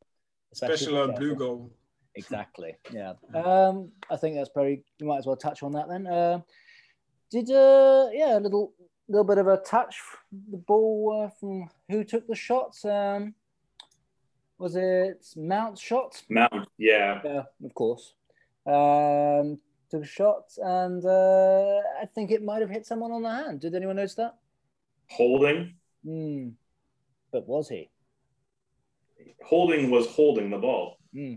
[0.54, 1.72] Especially special if a blue goal.
[2.14, 2.76] Exactly.
[2.92, 3.14] Yeah.
[3.34, 6.08] Um, I think that's probably you might as well touch on that then.
[6.08, 6.42] Uh,
[7.32, 8.74] did uh, yeah, a little
[9.08, 9.98] little bit of a touch
[10.50, 12.84] the ball uh, from who took the shots?
[12.84, 13.34] Um,
[14.58, 16.22] was it Mount's shot?
[16.30, 17.20] Mount, yeah.
[17.24, 18.14] Yeah, of course.
[18.66, 19.60] Um,
[19.92, 23.60] took a shot, and uh, I think it might have hit someone on the hand.
[23.60, 24.36] Did anyone notice that?
[25.10, 25.76] Holding.
[26.04, 26.50] Hmm.
[27.32, 27.90] But was he?
[29.46, 30.98] Holding was holding the ball.
[31.14, 31.36] Hmm.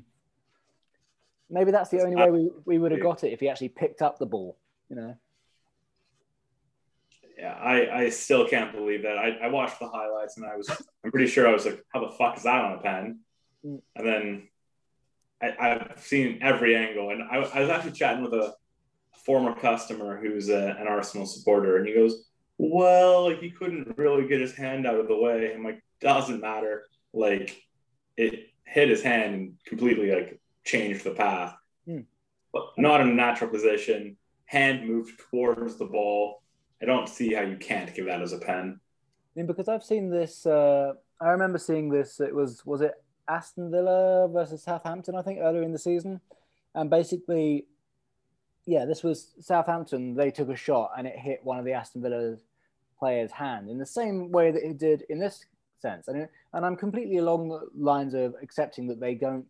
[1.50, 4.00] Maybe that's the only way we, we would have got it if he actually picked
[4.00, 4.56] up the ball.
[4.88, 5.16] You know.
[7.38, 9.18] Yeah, I, I still can't believe that.
[9.18, 10.70] I, I watched the highlights and I was
[11.04, 13.20] I'm pretty sure I was like, how the fuck is that on a pen?
[13.66, 13.82] Mm.
[13.96, 14.48] And then
[15.58, 18.54] I, I've seen every angle, and I, I was actually chatting with a
[19.24, 22.24] former customer who's a, an Arsenal supporter, and he goes,
[22.58, 26.40] "Well, like he couldn't really get his hand out of the way." I'm like, "Doesn't
[26.40, 26.84] matter.
[27.12, 27.62] Like
[28.16, 31.54] it hit his hand and completely like changed the path,
[31.88, 32.06] Mm.
[32.52, 34.16] but not in a natural position.
[34.46, 36.42] Hand moved towards the ball.
[36.80, 38.80] I don't see how you can't give that as a pen.
[38.80, 40.46] I mean, because I've seen this.
[40.46, 42.20] Uh, I remember seeing this.
[42.20, 42.94] It was was it
[43.28, 45.16] Aston Villa versus Southampton?
[45.16, 46.20] I think earlier in the season,
[46.74, 47.66] and basically,
[48.66, 50.14] yeah, this was Southampton.
[50.14, 52.36] They took a shot and it hit one of the Aston Villa
[52.98, 55.44] players' hand in the same way that it did in this
[55.78, 56.08] sense.
[56.08, 59.46] And and I'm completely along the lines of accepting that they don't.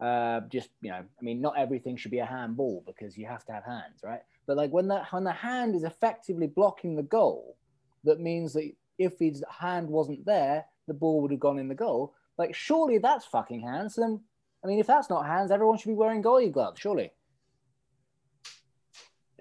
[0.00, 3.44] Uh, just you know, I mean, not everything should be a handball because you have
[3.46, 4.20] to have hands, right?
[4.46, 7.56] But like when that when the hand is effectively blocking the goal,
[8.04, 11.74] that means that if his hand wasn't there, the ball would have gone in the
[11.74, 12.14] goal.
[12.40, 13.96] Like, surely that's fucking hands.
[13.96, 14.18] Then,
[14.64, 17.12] I mean, if that's not hands, everyone should be wearing goalie gloves, surely.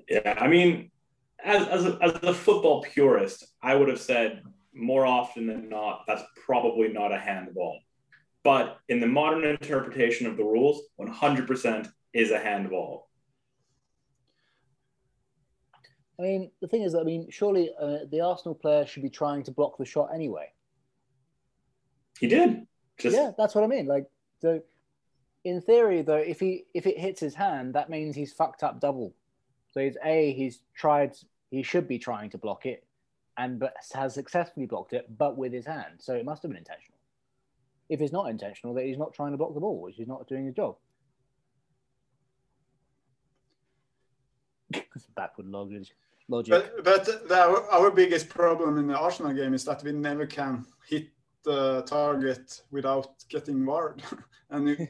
[0.09, 0.91] Yeah, I mean,
[1.41, 6.03] as, as, a, as a football purist, I would have said more often than not,
[6.07, 7.79] that's probably not a handball.
[8.43, 13.07] But in the modern interpretation of the rules, 100% is a handball.
[16.19, 19.43] I mean, the thing is, I mean, surely uh, the Arsenal player should be trying
[19.43, 20.47] to block the shot anyway.
[22.19, 22.65] He did.
[22.99, 23.15] Just...
[23.15, 23.85] Yeah, that's what I mean.
[23.85, 24.05] Like,
[24.41, 24.62] so
[25.43, 28.79] in theory, though, if he if it hits his hand, that means he's fucked up
[28.79, 29.13] double.
[29.71, 31.15] So he's a he's tried.
[31.51, 32.85] He should be trying to block it,
[33.38, 35.95] and but has successfully blocked it, but with his hand.
[35.99, 36.97] So it must have been intentional.
[37.89, 40.27] If it's not intentional, that he's not trying to block the ball, which he's not
[40.27, 40.75] doing his job.
[45.15, 45.88] backward logic.
[46.27, 46.51] logic.
[46.51, 50.65] But, but the, our biggest problem in the Arsenal game is that we never can
[50.88, 51.09] hit
[51.43, 54.02] the target without getting wired.
[54.49, 54.88] and you,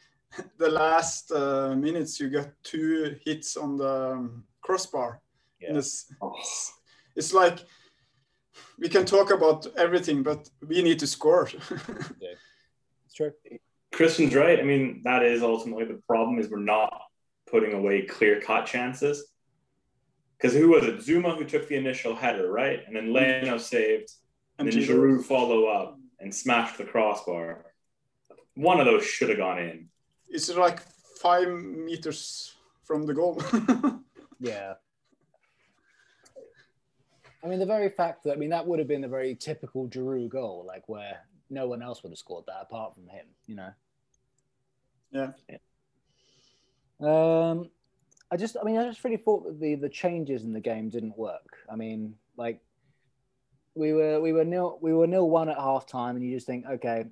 [0.58, 5.20] the last uh, minutes, you get two hits on the um, crossbar.
[5.60, 5.76] Yeah.
[5.78, 6.12] It's,
[7.16, 7.58] it's like
[8.78, 11.48] we can talk about everything, but we need to score.
[12.20, 12.34] yeah,
[13.06, 13.32] it's true.
[13.92, 14.60] Christian's right.
[14.60, 17.02] I mean, that is ultimately the problem: is we're not
[17.50, 19.32] putting away clear-cut chances
[20.38, 20.98] because who was it?
[20.98, 22.80] Zouma who took the initial header, right?
[22.86, 24.12] And then Leno saved,
[24.58, 27.64] and, and then Giroud follow up and smashed the crossbar.
[28.54, 29.88] One of those should have gone in.
[30.28, 30.80] It's like
[31.20, 33.40] five meters from the goal.
[34.40, 34.74] yeah.
[37.42, 39.88] I mean, the very fact that I mean that would have been a very typical
[39.88, 41.18] Giroud goal, like where
[41.50, 43.26] no one else would have scored that apart from him.
[43.46, 43.70] You know.
[45.12, 45.30] Yeah.
[45.48, 45.58] yeah.
[47.00, 47.70] Um,
[48.30, 50.88] I just, I mean, I just really thought that the the changes in the game
[50.88, 51.58] didn't work.
[51.70, 52.60] I mean, like
[53.78, 56.46] we were we were nil we were nil one at half time, and you just
[56.46, 57.04] think, okay,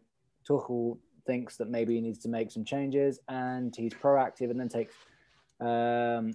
[0.49, 4.69] Tuchel thinks that maybe he needs to make some changes, and he's proactive, and then
[4.69, 4.93] takes
[5.61, 6.33] um,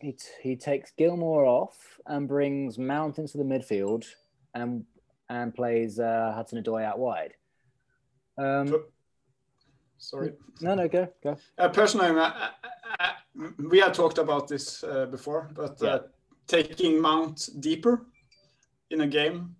[0.00, 4.04] he t- he takes Gilmour off and brings Mount into the midfield,
[4.54, 4.84] and
[5.30, 7.32] and plays uh, Hudson Odoi out wide.
[8.36, 8.84] Um,
[9.96, 10.32] Sorry.
[10.60, 11.38] No, no, go go.
[11.56, 12.50] Uh, personally, I,
[13.00, 13.12] I,
[13.70, 15.98] we had talked about this uh, before, but uh, yeah.
[16.46, 18.06] taking Mount deeper
[18.94, 19.56] in a game.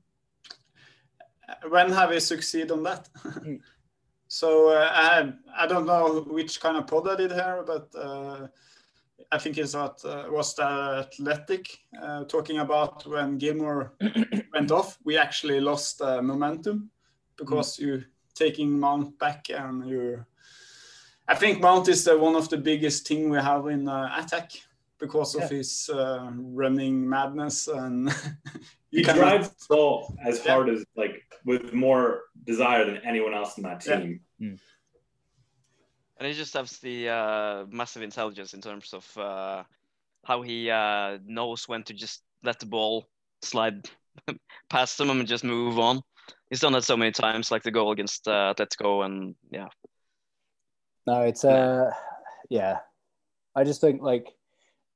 [1.68, 3.08] When have we succeeded on that?
[3.16, 3.56] Hmm.
[4.28, 8.46] so uh, I, I don't know which kind of pod I did here, but uh,
[9.30, 9.90] I think it's uh,
[10.30, 13.92] was the Athletic uh, talking about when Gilmour
[14.54, 14.98] went off.
[15.04, 16.90] We actually lost momentum
[17.36, 17.80] because mm.
[17.80, 20.24] you taking Mount back and you
[21.26, 24.52] I think Mount is the, one of the biggest thing we have in uh, attack
[24.98, 25.44] because yeah.
[25.44, 28.14] of his uh, running madness and
[28.94, 30.52] he drives the ball as yeah.
[30.52, 34.20] hard as like with more desire than anyone else in that team.
[34.38, 34.48] Yeah.
[34.48, 34.58] Mm.
[36.18, 39.64] And he just has the uh, massive intelligence in terms of uh,
[40.24, 43.08] how he uh, knows when to just let the ball
[43.42, 43.88] slide
[44.70, 46.00] past him and just move on.
[46.50, 49.68] He's done that so many times, like the goal against uh, Atletico, and yeah,
[51.06, 51.90] no, it's uh,
[52.48, 52.78] yeah.
[53.56, 54.28] I just think like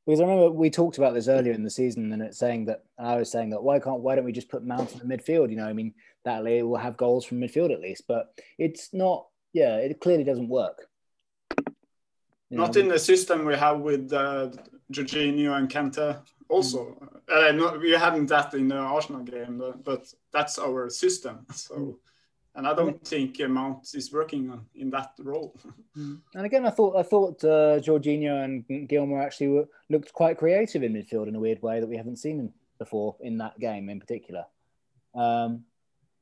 [0.09, 2.83] because I remember we talked about this earlier in the season, and it's saying that
[2.99, 5.51] I was saying that why can't why don't we just put Mount in the midfield?
[5.51, 5.92] You know, I mean
[6.25, 9.27] that will have goals from midfield at least, but it's not.
[9.53, 10.87] Yeah, it clearly doesn't work.
[12.49, 12.81] You not know?
[12.81, 14.49] in the system we have with uh,
[14.90, 16.18] Jorginho and Kanté.
[16.49, 16.97] Also,
[17.29, 17.49] mm.
[17.49, 21.44] uh, no, we hadn't that in the Arsenal game, but that's our system.
[21.53, 21.99] So.
[22.59, 25.55] And I don't think Mount is working on, in that role.
[25.97, 26.21] Mm.
[26.35, 30.85] and again, I thought I thought uh, Jorginho and Gilmour actually were, looked quite creative
[30.85, 33.99] in midfield in a weird way that we haven't seen before in that game in
[33.99, 34.44] particular.
[35.16, 35.64] Um,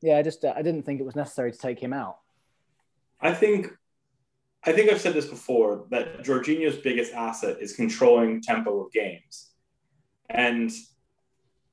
[0.00, 2.20] yeah, I just I didn't think it was necessary to take him out.
[3.20, 3.70] I think
[4.64, 9.50] I think I've said this before that Jorginho's biggest asset is controlling tempo of games,
[10.30, 10.72] and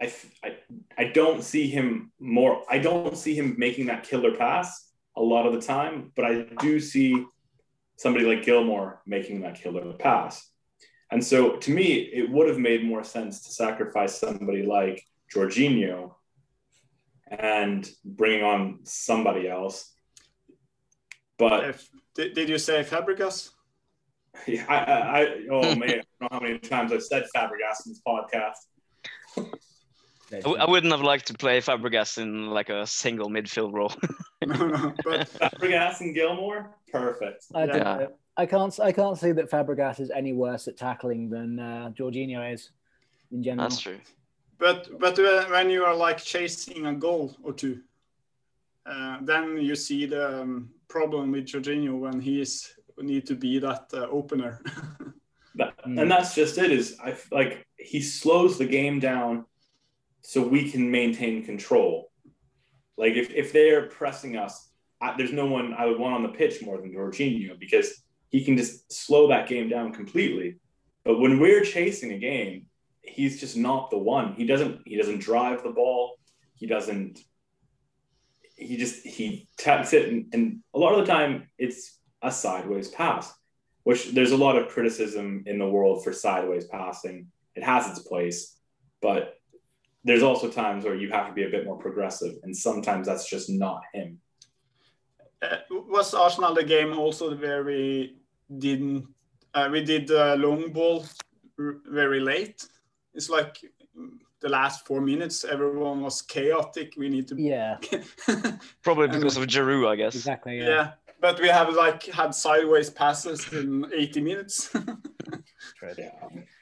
[0.01, 0.57] I, I,
[0.97, 2.63] I don't see him more.
[2.69, 6.45] I don't see him making that killer pass a lot of the time, but I
[6.59, 7.25] do see
[7.97, 10.49] somebody like Gilmour making that killer pass.
[11.11, 16.15] And so to me, it would have made more sense to sacrifice somebody like Jorginho
[17.27, 19.93] and bringing on somebody else.
[21.37, 23.49] But if, did, did you say Fabregas?
[24.47, 27.85] Yeah, I, I, I oh man, I don't know how many times I've said Fabregas
[27.85, 29.53] in this podcast.
[30.33, 33.93] I wouldn't have liked to play Fabregas in like a single midfield role.
[34.39, 37.45] but Fabregas and Gilmour, perfect.
[37.53, 38.07] I, yeah.
[38.35, 38.79] I can't.
[38.79, 42.71] I can't see that Fabregas is any worse at tackling than uh, Jorginho is
[43.31, 43.69] in general.
[43.69, 43.99] That's true.
[44.57, 45.17] But but
[45.49, 47.81] when you are like chasing a goal or two,
[48.85, 53.87] uh, then you see the um, problem with Jorginho when he's need to be that
[53.93, 54.61] uh, opener.
[55.55, 56.01] That, Mm.
[56.01, 56.71] And that's just it.
[56.71, 59.45] Is I like he slows the game down
[60.23, 62.11] so we can maintain control.
[62.97, 64.69] Like if if they're pressing us,
[65.01, 68.43] I, there's no one I would want on the pitch more than Jorginho because he
[68.43, 70.59] can just slow that game down completely.
[71.03, 72.67] But when we're chasing a game,
[73.01, 74.33] he's just not the one.
[74.33, 76.17] He doesn't he doesn't drive the ball.
[76.55, 77.19] He doesn't.
[78.55, 82.87] He just he taps it, and, and a lot of the time it's a sideways
[82.87, 83.33] pass
[83.83, 87.27] which there's a lot of criticism in the world for sideways passing.
[87.55, 88.57] It has its place,
[89.01, 89.35] but
[90.03, 93.29] there's also times where you have to be a bit more progressive, and sometimes that's
[93.29, 94.19] just not him.
[95.41, 98.17] Uh, was Arsenal the game also where we
[98.57, 99.07] didn't
[99.53, 101.05] uh, we did uh, long ball
[101.59, 102.65] r- very late?
[103.13, 103.57] It's like
[104.39, 106.93] the last four minutes, everyone was chaotic.
[106.97, 107.77] We need to Yeah,
[108.83, 110.15] Probably And- because of Giroud, I guess.
[110.15, 110.57] exactly.
[110.59, 110.67] yeah.
[110.67, 110.91] Yeah.
[111.21, 114.69] But we have like had sideways passes in 80 minutes.
[115.77, 115.93] True.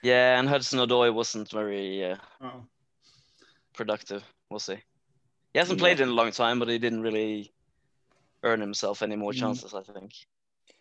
[0.04, 2.64] Yeah, and Hudson Odoi wasn't very uh, oh.
[3.86, 4.24] Productive.
[4.50, 4.80] We'll see.
[5.54, 7.52] He hasn't played in a long time, but he didn't really
[8.44, 9.40] earn himself any more Mm.
[9.40, 9.74] chances.
[9.74, 10.12] I think.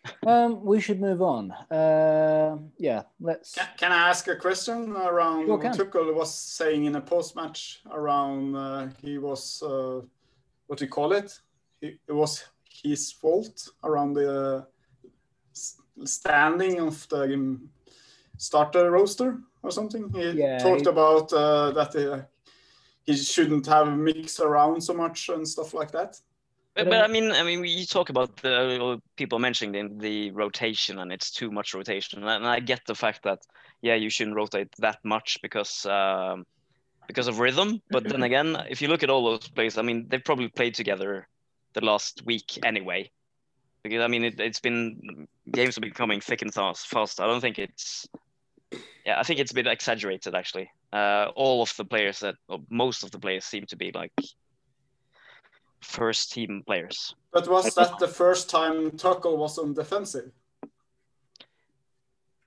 [0.33, 1.51] Um, we should move on.
[1.51, 3.53] Uh, yeah, let's.
[3.55, 5.73] Can, can I ask a question around Sure what can.
[5.77, 10.01] Tuchel was saying in a post match around uh, he was uh,
[10.67, 11.39] what do you call it?
[11.81, 12.43] He, it was
[12.83, 14.65] his fault around the
[15.55, 17.69] s- standing of the um,
[18.37, 19.29] starter roster
[19.63, 20.09] or something.
[20.13, 22.21] He Yeah, talked he- about uh, that uh,
[23.05, 26.19] he shouldn't have mix around so much and stuff like that.
[26.73, 30.31] But, But, I mean, I mean, you talk about the uh, people mentioning the, the
[30.31, 32.23] rotation, and it's too much rotation.
[32.23, 33.39] And I get the fact that
[33.81, 36.45] yeah, you shouldn't rotate that much because um,
[37.07, 37.81] because of rhythm.
[37.89, 40.75] But then again, if you look at all those players, I mean, they've probably played
[40.75, 41.27] together
[41.73, 43.11] the last week anyway.
[43.83, 46.87] Because I mean, it, it's been games have been coming thick and fast.
[46.87, 47.19] Fast.
[47.19, 48.07] I don't think it's.
[49.05, 50.69] Yeah, I think it's a bit exaggerated actually.
[50.93, 54.13] Uh, all of the players that, or most of the players seem to be like
[55.81, 57.15] first team players.
[57.31, 60.31] But was that the first time Tuchel was on defensive?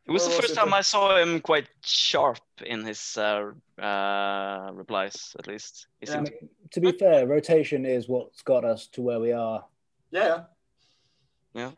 [0.07, 2.85] It was Or the was first it time a- I saw him quite sharp in
[2.85, 5.87] his uh, uh, replies, at least.
[6.01, 6.33] He I mean,
[6.73, 9.65] to be fair, rotation is what's got us to where we are.
[10.11, 10.45] Yeah,
[11.55, 11.73] Yeah.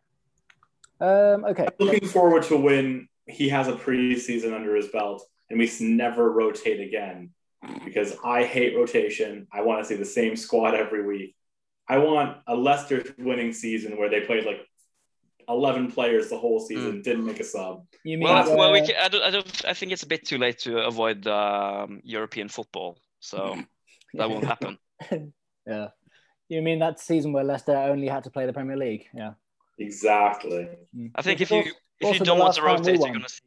[1.00, 1.68] Um, okay.
[1.78, 6.80] Looking forward to when he has a preseason under his belt and we never rotate
[6.80, 7.30] again
[7.84, 9.46] because I hate rotation.
[9.52, 11.34] I want to see the same squad every week.
[11.88, 14.66] I want a Leicester winning season where they played like
[15.48, 17.86] 11 players the whole season, didn't make a sub.
[18.04, 19.64] You mean well, well, we uh, can, I don't, I don't.
[19.64, 23.56] I think it's a bit too late to avoid um, European football, so
[24.14, 24.78] that won't happen.
[25.66, 25.88] yeah.
[26.48, 29.06] You mean that season where Leicester only had to play the Premier League?
[29.14, 29.32] Yeah.
[29.78, 30.68] Exactly.
[30.96, 31.10] Mm.
[31.14, 33.42] I think Which if you if you don't want to rotate, you're gonna see.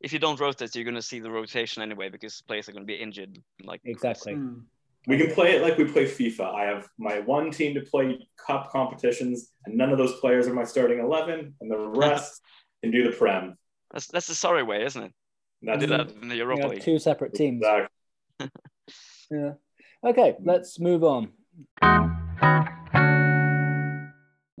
[0.00, 2.94] If you don't rotate, you're gonna see the rotation anyway because players are gonna be
[2.94, 3.38] injured.
[3.62, 4.34] Like Exactly.
[4.34, 4.60] Hmm.
[5.06, 6.54] We can play it like we play FIFA.
[6.54, 10.52] I have my one team to play cup competitions, and none of those players are
[10.52, 12.42] my starting 11, and the rest
[12.82, 13.56] can do the Prem.
[13.92, 15.12] that's that's the sorry way, isn't it?
[15.62, 16.82] I That's did that in the Europa League.
[16.82, 17.62] two separate teams.
[17.62, 18.50] Exactly.
[19.30, 19.52] Yeah.
[20.04, 21.30] Okay, let's move on.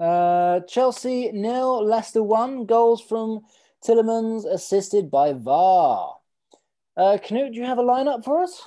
[0.00, 2.64] Uh, Chelsea nil, Leicester one.
[2.64, 3.42] Goals from
[3.84, 6.16] Tielemans, assisted by VAR.
[6.96, 8.62] Uh, Knut, do you have a lineup for us?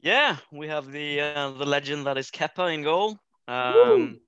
[0.00, 3.18] Yeah, we have the uh, the legend that is Kepa in goal.
[3.48, 4.20] Um,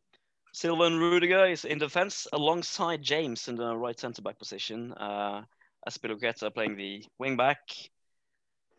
[0.53, 4.93] Silva and Rudiger is in defense alongside James in the right centre back position.
[4.95, 5.43] Uh,
[5.89, 7.61] Azpilicueta playing the wing back.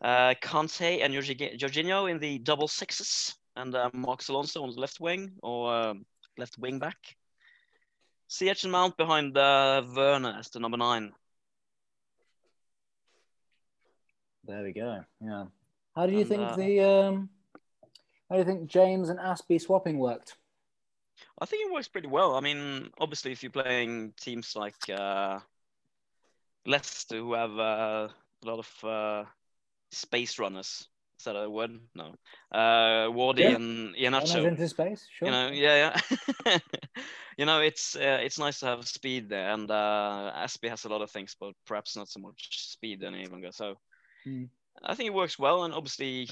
[0.02, 4.80] Uh, Kanté and Jorgi- Jorginho in the double sixes, and uh, Marcos Alonso on the
[4.80, 6.04] left wing or um,
[6.36, 6.96] left wing back.
[8.30, 11.12] CH and Mount behind uh, Werner as the number nine.
[14.44, 15.04] There we go.
[15.20, 15.46] Yeah.
[15.96, 17.28] How do you And, think uh, the um,
[18.28, 20.36] how do you think James and Azpi swapping worked?
[21.40, 22.34] I think it works pretty well.
[22.36, 25.40] I mean, obviously, if you're playing teams like uh,
[26.64, 29.24] Leicester, who have uh, a lot of uh,
[29.90, 30.88] space runners,
[31.20, 31.78] is that a word?
[31.94, 32.14] No.
[32.50, 33.56] Uh, Vardy Yeah.
[33.56, 35.28] and Runners into space, sure.
[35.28, 35.92] You know, yeah,
[36.46, 36.58] yeah.
[37.36, 40.88] you know, it's uh, it's nice to have speed there, and uh, Azpi has a
[40.88, 43.52] lot of things, but perhaps not so much speed than Evenga.
[43.52, 43.74] So
[44.24, 44.44] Hmm.
[44.82, 46.28] I think it works well, and obviously,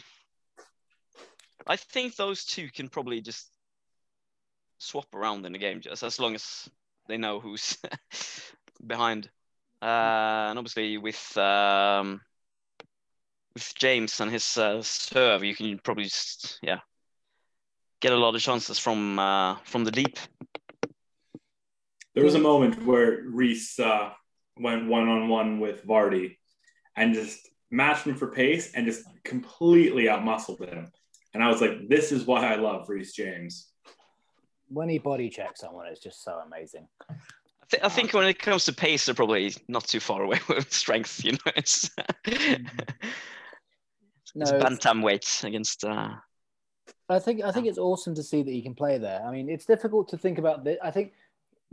[1.66, 3.50] I think those two can probably just
[4.78, 6.68] swap around in the game, just as long as
[7.08, 7.76] they know who's
[8.86, 9.28] behind.
[9.82, 12.20] Uh, and obviously, with um,
[13.58, 16.78] with James and his uh, serve, you can probably just yeah
[18.00, 20.16] get a lot of chances from uh, from the deep.
[22.14, 24.10] There was a moment where Reece uh,
[24.58, 26.36] went one on one with Vardy
[26.96, 30.90] and just matched him for pace and just completely outmuscled him.
[31.34, 33.70] And I was like, this is why I love Reece James.
[34.68, 36.88] When he body checks someone, it's just so amazing.
[37.10, 37.14] I,
[37.70, 40.72] th- I think when it comes to pace, they're probably not too far away with
[40.72, 41.24] strength.
[41.24, 41.90] You know, it's
[44.34, 45.84] No, it's bantamweight against.
[45.84, 46.14] Uh,
[47.08, 49.22] I think I think it's awesome to see that he can play there.
[49.24, 50.78] I mean, it's difficult to think about this.
[50.82, 51.12] I think,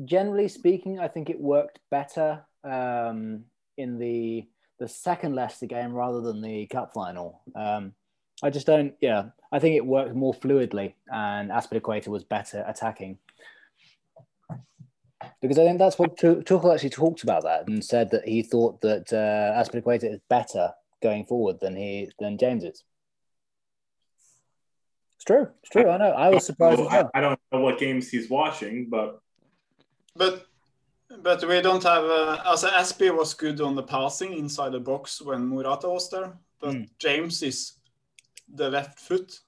[0.06, 3.44] generally speaking, I think it worked better um,
[3.78, 4.48] in the
[4.80, 7.42] the second Leicester game rather than the cup final.
[7.56, 7.94] Um,
[8.44, 8.94] I just don't.
[9.02, 13.18] Yeah, I think it worked more fluidly, and Azpilicueta was better attacking.
[15.42, 18.44] Because I think that's what Tu- Tuchel actually talked about that and said that he
[18.44, 22.84] thought that uh, Azpilicueta is better going forward than he than James is.
[25.16, 25.48] It's true.
[25.62, 25.90] It's true.
[25.90, 26.12] I know.
[26.12, 27.12] I was surprised as I, well.
[27.14, 29.20] I don't know what games he's watching, but
[30.16, 30.46] But
[31.22, 32.04] but we don't have.
[32.04, 36.34] Uh, also, Azpi was good on the passing inside the box when Morata was there.
[36.60, 36.90] But Mm.
[37.00, 37.74] James is
[38.56, 39.40] the left foot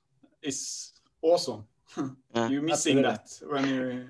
[0.41, 1.65] is awesome.
[2.35, 3.01] Yeah, you missing absolutely.
[3.01, 4.07] that when you.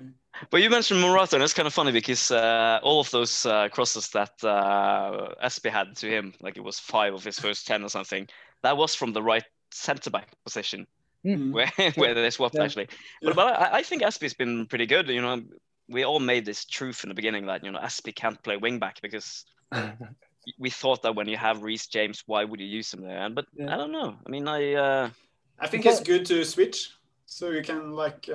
[0.50, 3.68] But you mentioned Morata, and it's kind of funny because uh, all of those uh,
[3.70, 7.82] crosses that uh, Azpi had to him, like it was five of his first ten
[7.82, 8.28] or something,
[8.62, 10.86] that was from the right centre back position
[11.24, 11.50] Mm.
[11.56, 12.62] where where they swapped Yeah.
[12.62, 12.86] actually.
[13.20, 13.30] Yeah.
[13.30, 15.08] But, but I, I think Azpi's been pretty good.
[15.08, 15.42] You know,
[15.88, 18.78] we all made this truth in the beginning that you know Aspi can't play wing
[18.78, 19.44] back because
[20.60, 23.18] we thought that when you have Reece James, why would you use him there?
[23.18, 23.74] And but Yeah.
[23.74, 24.16] I don't know.
[24.24, 25.10] I mean, I uh,
[25.58, 26.92] I think it's good to switch,
[27.26, 28.28] so you can like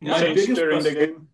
[0.00, 1.28] my biggest, during the frustra- game.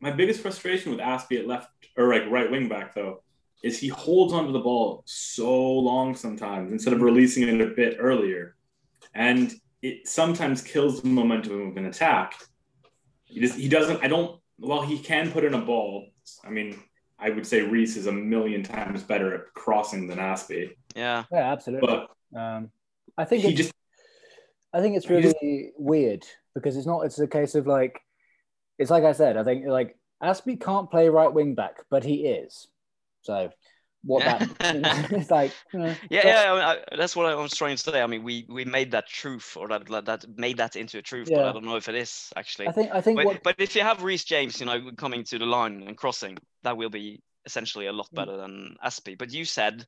[0.00, 3.22] my biggest frustration with Azpi at left or like right wing back though
[3.62, 7.96] is he holds onto the ball so long sometimes instead of releasing it a bit
[7.98, 8.56] earlier,
[9.14, 12.34] and it sometimes kills the momentum of an attack.
[13.24, 14.02] He just he doesn't.
[14.04, 14.38] I don't.
[14.58, 16.08] Well, he can put in a ball.
[16.44, 16.78] I mean,
[17.18, 21.24] I would say Reece is a million times better at crossing than Azpi, yeah.
[21.32, 21.86] Yeah, absolutely.
[21.88, 22.70] but Um,
[23.16, 23.72] I think he it's, just
[24.74, 25.36] I think it's really just-
[25.78, 26.24] weird
[26.54, 27.00] because it's not.
[27.06, 28.00] It's a case of like,
[28.78, 29.36] it's like I said.
[29.36, 32.68] I think like Azpi can't play right wing back, but he is.
[33.22, 33.50] So
[34.06, 34.42] what that
[35.12, 35.52] it's like.
[35.72, 38.02] You know, Yeah, that's- yeah, I mean, I, that's what I was trying to say.
[38.02, 41.28] I mean, we we made that truth, or that that- made that into a truth,
[41.30, 42.68] but I don't know if it is actually.
[42.68, 45.24] I think I think But, what but if you have Reece James, you know, coming
[45.24, 48.16] to the line and crossing, that will be essentially a lot Mm.
[48.16, 49.18] better than Azpi.
[49.18, 49.86] But you said,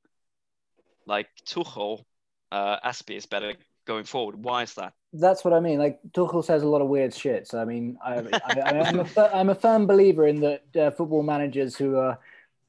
[1.07, 2.05] like Tuchel,
[2.53, 3.55] uh, Azpi is better
[3.87, 4.37] going forward.
[4.37, 4.93] Why is that?
[5.21, 5.79] that's what I mean.
[5.79, 7.47] Like Tuchel says a lot of weird shit.
[7.49, 10.91] So I mean, I, I, I'm, a, fir- I'm a firm believer in that uh,
[10.91, 12.19] football managers who are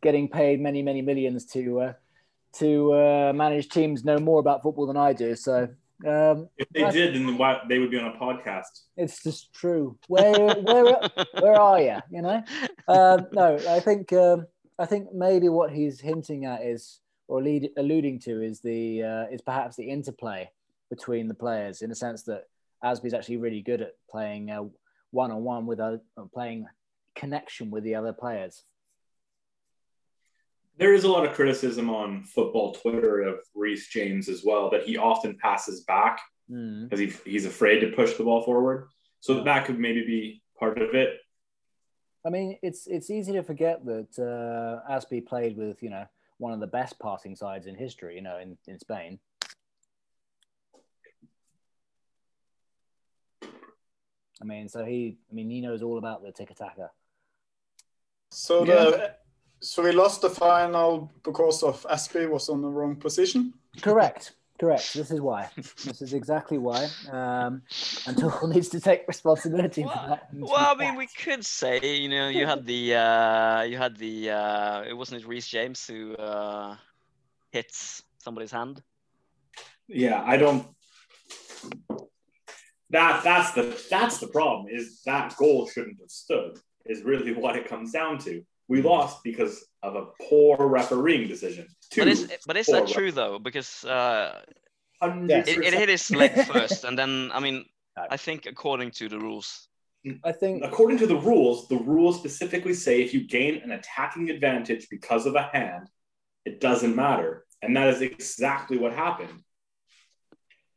[0.01, 1.93] getting paid many many millions to uh,
[2.53, 5.35] to uh, manage teams know more about football than I do.
[5.35, 5.69] So
[6.05, 8.83] um, if they did, then why, they would be on a podcast.
[8.95, 9.97] it's just true.
[10.07, 10.99] Where where
[11.39, 11.97] where are you?
[12.11, 12.43] You know?
[12.87, 14.47] Um, no, I think um,
[14.79, 19.25] I think maybe what he's hinting at is or lead, alluding to is the uh,
[19.31, 20.49] is perhaps the interplay
[20.89, 22.43] between the players in the sense that
[22.83, 24.49] Azpi's actually really good at playing
[25.11, 26.01] one on one with other,
[26.33, 26.65] playing
[27.15, 28.63] connection with the other players.
[30.77, 34.83] There is a lot of criticism on football Twitter of Reece James as well that
[34.83, 36.19] he often passes back
[36.49, 36.87] Mm.
[36.89, 38.87] because he, he's afraid to push the ball forward.
[39.19, 41.17] So that could maybe be part of it.
[42.25, 46.05] I mean, it's it's easy to forget that uh, Asby played with you know
[46.37, 49.19] one of the best passing sides in history, you know, in, in Spain.
[54.41, 56.91] I mean, so he, I mean, he knows all about the tiki-taka.
[58.29, 59.15] So the
[59.59, 63.53] so we lost the final because of Azpi was on the wrong position.
[63.81, 64.93] Correct, correct.
[64.93, 65.49] This is why.
[65.55, 66.87] This is exactly why.
[67.09, 67.63] Um,
[68.05, 70.27] and Tuchel needs to take responsibility for that.
[70.33, 74.29] well, I mean, we could say, you know, you had the, uh, you had the,
[74.31, 76.75] uh, it wasn't it Reece James who uh,
[77.51, 78.83] hits somebody's hand.
[79.87, 80.67] Yeah, I don't.
[82.89, 84.67] That that's the that's the problem.
[84.69, 86.59] Is that goal shouldn't have stood?
[86.85, 88.43] Is really what it comes down to.
[88.69, 91.67] We lost because of a poor refereeing decision.
[91.89, 93.39] Two, But is, but is that true though?
[93.39, 94.41] Because uh,
[95.01, 97.65] it, it hit his leg first, and then I mean,
[97.97, 99.69] I think according to the rules,
[100.23, 104.29] I think According to the rules, the rules specifically say if you gain an attacking
[104.29, 105.89] advantage because of a hand,
[106.45, 109.43] it doesn't matter, and that is exactly what happened.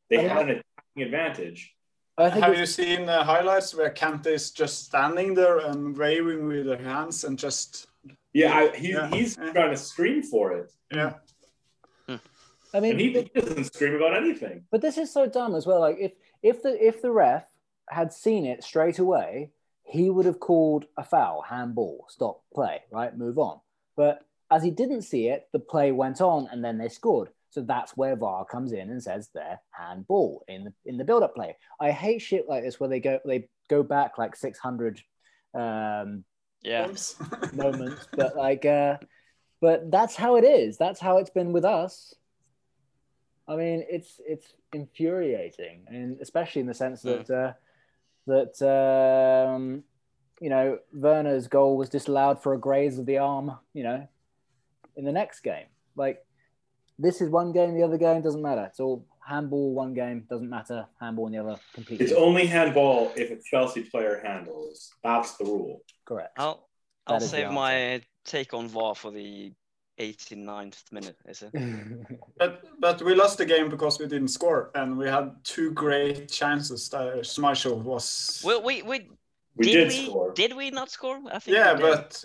[0.09, 1.75] They had an attacking advantage.
[2.21, 6.47] I think Have you seen the highlights where Kanté is just standing there and waving
[6.47, 7.87] with their hands and just
[8.33, 9.09] Yeah, I, he, Yeah.
[9.09, 9.53] he's Yeah.
[9.53, 10.73] trying to scream for it.
[10.93, 11.15] yeah
[12.73, 14.65] I mean, and he, he doesn't scream about anything.
[14.71, 15.81] But this is so dumb as well.
[15.81, 16.13] Like if
[16.43, 17.45] if the if the ref
[17.89, 19.51] had seen it straight away,
[19.83, 23.59] he would have called a foul, handball, stop play, right, move on.
[23.97, 27.31] But as he didn't see it, the play went on and then they scored.
[27.51, 31.35] So that's where VAR comes in and says they're handball in the in the build-up
[31.35, 31.57] play.
[31.81, 35.01] I hate shit like this where they go they go back like 600
[35.55, 36.25] um,
[36.63, 36.87] Yeah.
[37.53, 38.99] Moments, but like, uh,
[39.61, 40.79] but that's how it is.
[40.79, 42.15] That's how it's been with us.
[43.49, 47.53] I mean, it's it's infuriating, and especially in the sense that uh,
[48.27, 49.83] that um,
[50.41, 53.59] you know Werner's goal was disallowed for a graze of the arm.
[53.75, 54.09] You know,
[54.97, 56.25] in the next game, like
[57.01, 58.65] this is one game, the other game doesn't matter.
[58.71, 59.75] It's all handball.
[59.75, 60.87] One game doesn't matter.
[61.01, 64.93] Handball in the other completely It's only handball if a Chelsea player handles.
[65.03, 65.81] That's the rule.
[66.05, 66.35] correct.
[66.39, 66.69] I'll
[67.07, 69.53] I'll That is save my take on VAR for the
[69.99, 71.53] 89th minute, is it?
[72.39, 76.29] But but we lost the game because we didn't score, and we had two great
[76.41, 76.89] chances.
[76.91, 78.43] That Schmeichel was.
[78.45, 78.97] Well, we we
[79.57, 80.33] We did, did, we score.
[80.35, 81.19] did we not score?
[81.33, 82.25] I think yeah, we but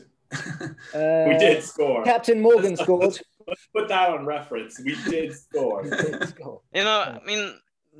[0.94, 2.04] Uh, we did score.
[2.04, 3.20] Captain Morgan scored.
[3.48, 4.80] Let's put that on reference.
[4.80, 5.84] We did score.
[5.84, 6.62] He did score.
[6.74, 7.54] You know, I mean,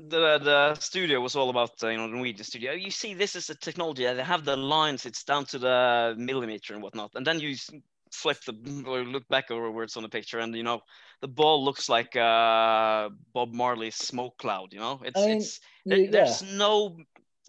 [0.08, 2.72] the the studio was all about uh, you know the Norwegian studio.
[2.72, 4.04] You see, this is a technology.
[4.04, 5.06] They have the lines.
[5.06, 7.10] It's down to the millimeter and whatnot.
[7.14, 7.54] And then you
[8.12, 10.80] flip the or look back over where it's on the picture, and you know
[11.20, 14.72] the ball looks like uh, Bob Marley's smoke cloud.
[14.72, 16.96] You know, it's I mean, it's You- there- yeah, there's no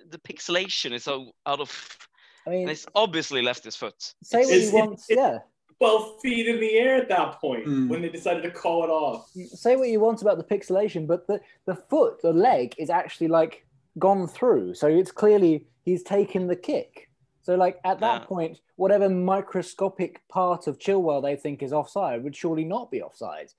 [0.10, 1.98] the pixelation is so out of.
[2.46, 4.02] I mean, it's obviously left his foot.
[4.24, 5.02] say what It's- you it- want.
[5.10, 5.40] it- Yeah,
[5.80, 7.88] 12 feet in the air at that point Mm.
[7.88, 9.30] when they decided to call it off.
[9.34, 13.28] say what you want about the pixelation, but the the foot, the leg, is actually
[13.28, 13.66] like
[14.00, 14.74] gone through.
[14.74, 17.10] So it's clearly he's taken the kick.
[17.44, 18.28] So like at that Yeah.
[18.28, 23.52] point, whatever microscopic part of Chilwell they think is offside would surely not be offside.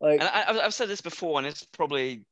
[0.00, 2.24] Like And I, I've- I've said this before, and it's probably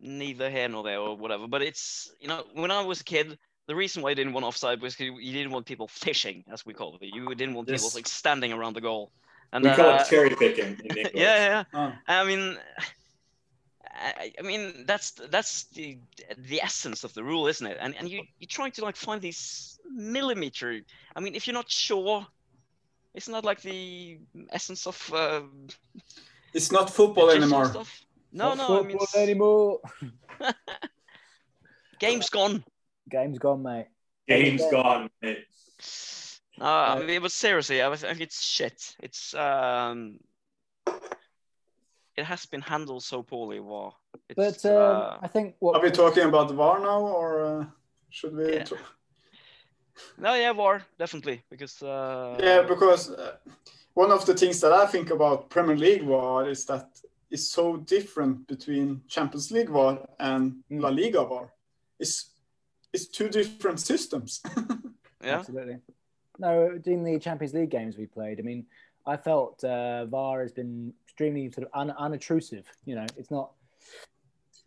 [0.00, 1.46] neither here nor there or whatever.
[1.48, 4.44] But it's you know when I was a kid, the reason why you didn't want
[4.44, 7.06] offside was 'cause you you didn't want people fishing, as we call it.
[7.14, 7.94] You didn't want people Yes.
[7.94, 9.12] like standing around the goal.
[9.52, 11.92] And We call uh, it cherry picking in yeah, yeah, Oh.
[12.08, 12.56] I mean,
[13.94, 15.98] I, I mean that's that's the
[16.38, 17.76] the essence of the rule, isn't it?
[17.80, 20.80] And and you you're trying to like find these millimeter.
[21.14, 22.26] I mean, if you're not sure,
[23.14, 24.18] isn't that like the
[24.50, 25.42] essence of uh,
[26.54, 27.66] it's not football anymore.
[27.66, 28.04] Stuff?
[28.32, 28.80] No, not no.
[28.80, 29.80] I mean, football anymore.
[31.98, 32.64] game's gone.
[33.12, 33.86] Game's gone, mate.
[34.26, 35.10] Game's gone.
[35.20, 35.44] mate.
[36.60, 38.96] Uh, I mean, but seriously, I was- I think it's shit.
[39.02, 40.18] It's um,
[42.16, 43.60] it has been handled so poorly.
[43.60, 43.92] War.
[44.28, 47.64] It's, But um, uh, I think Are we talking about the VAR now, or uh,
[48.10, 48.54] should we?
[48.54, 48.64] Yeah.
[48.64, 48.96] talk-
[50.18, 53.36] no, yeah, VAR definitely because uh, Yeah, because uh,
[53.94, 56.86] one of the things that I think about Premier League VAR is that
[57.30, 61.52] it's so different between Champions League VAR and La Liga VAR.
[61.98, 62.31] It's
[62.92, 64.40] it's two different systems.
[65.24, 65.78] yeah, Absolutely.
[66.38, 68.66] No, during the Champions League games we played, I mean,
[69.06, 72.66] I felt uh, VAR has been extremely sort of un- unobtrusive.
[72.84, 73.52] You know, it's not,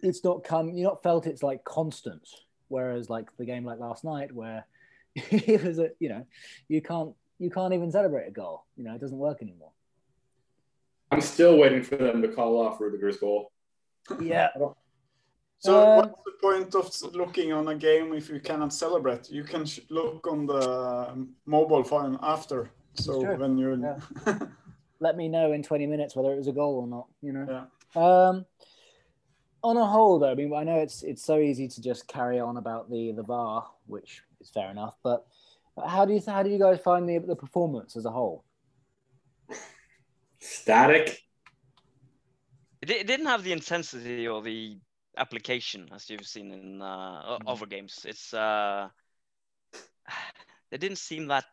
[0.01, 2.27] it's not come, you not felt it's like constant.
[2.67, 4.65] Whereas like the game like last night, where
[5.15, 6.25] it was a, you know,
[6.67, 8.65] you can't, you can't even celebrate a goal.
[8.75, 9.71] You know, it doesn't work anymore.
[11.11, 13.51] I'm still waiting for them to call off Rudiger's goal.
[14.19, 14.49] Yeah.
[15.59, 19.29] So Um, what's the point of looking on a game if you cannot celebrate?
[19.29, 22.71] You can sh- look on the mobile phone after.
[22.93, 23.37] So true.
[23.37, 23.99] when you're Yeah.
[24.99, 27.07] Let me know in 20 minutes whether it was a goal or not.
[27.21, 27.45] You know.
[27.49, 27.65] Yeah.
[27.95, 28.45] Um,
[29.63, 32.39] on a whole, though, I mean, I know it's it's so easy to just carry
[32.39, 34.95] on about the the VAR, which is fair enough.
[35.03, 35.25] But
[35.83, 38.45] how do you how do you guys find the the performance as a whole?
[40.39, 41.19] Static.
[42.81, 44.77] it didn't have the intensity or the
[45.17, 47.47] application as you've seen in uh, o- Mhm.
[47.47, 48.05] other games.
[48.07, 48.89] It's uh,
[50.69, 51.45] they didn't seem that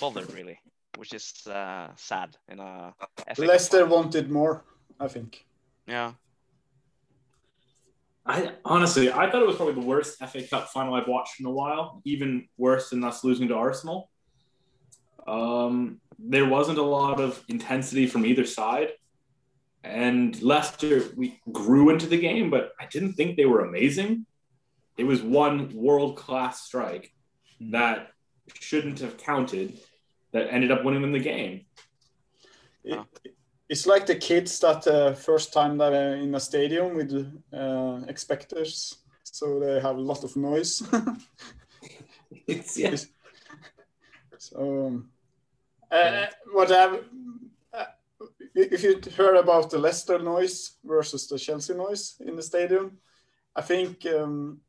[0.00, 0.58] bothered really,
[0.96, 2.94] which is uh, sad in a
[3.34, 3.96] FA Leicester final.
[3.96, 4.64] wanted more,
[5.00, 5.44] I think.
[5.86, 6.12] Yeah,
[8.26, 11.46] I honestly, I thought it was probably the worst FA Cup final I've watched in
[11.46, 12.02] a while.
[12.04, 14.10] Even worse than us losing to Arsenal.
[15.26, 18.90] Um, there wasn't a lot of intensity from either side,
[19.88, 24.26] and Leicester we grew into the game, but I didn't think they were amazing.
[24.96, 27.12] It was one world class strike
[27.60, 28.10] that
[28.54, 29.78] shouldn't have counted
[30.32, 31.64] that ended up winning them the game.
[32.84, 33.00] It,
[33.68, 37.12] it's like the kids that uh, first time that are in a stadium with
[37.52, 40.82] uh, expectors, so they have a lot of noise.
[42.46, 42.96] It's yeah.
[44.38, 45.10] so, um,
[45.90, 46.98] uh, what I, uh,
[48.58, 52.98] if you heard about the Leicester noise versus the Chelsea noise in the stadium,
[53.54, 54.60] I think um,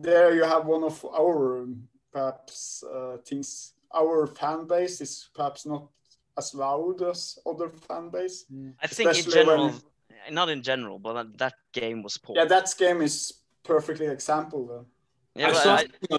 [0.00, 1.66] there you have one of our
[2.12, 3.74] perhaps uh, things.
[3.94, 5.88] Our fan base is perhaps not
[6.38, 8.44] as loud as other fan base.
[8.82, 12.36] I think in general, when- not in general, but that, that game was poor.
[12.36, 14.66] Yeah, that game is perfectly example.
[14.66, 14.86] Though.
[15.34, 16.18] Yeah, I saw I- on-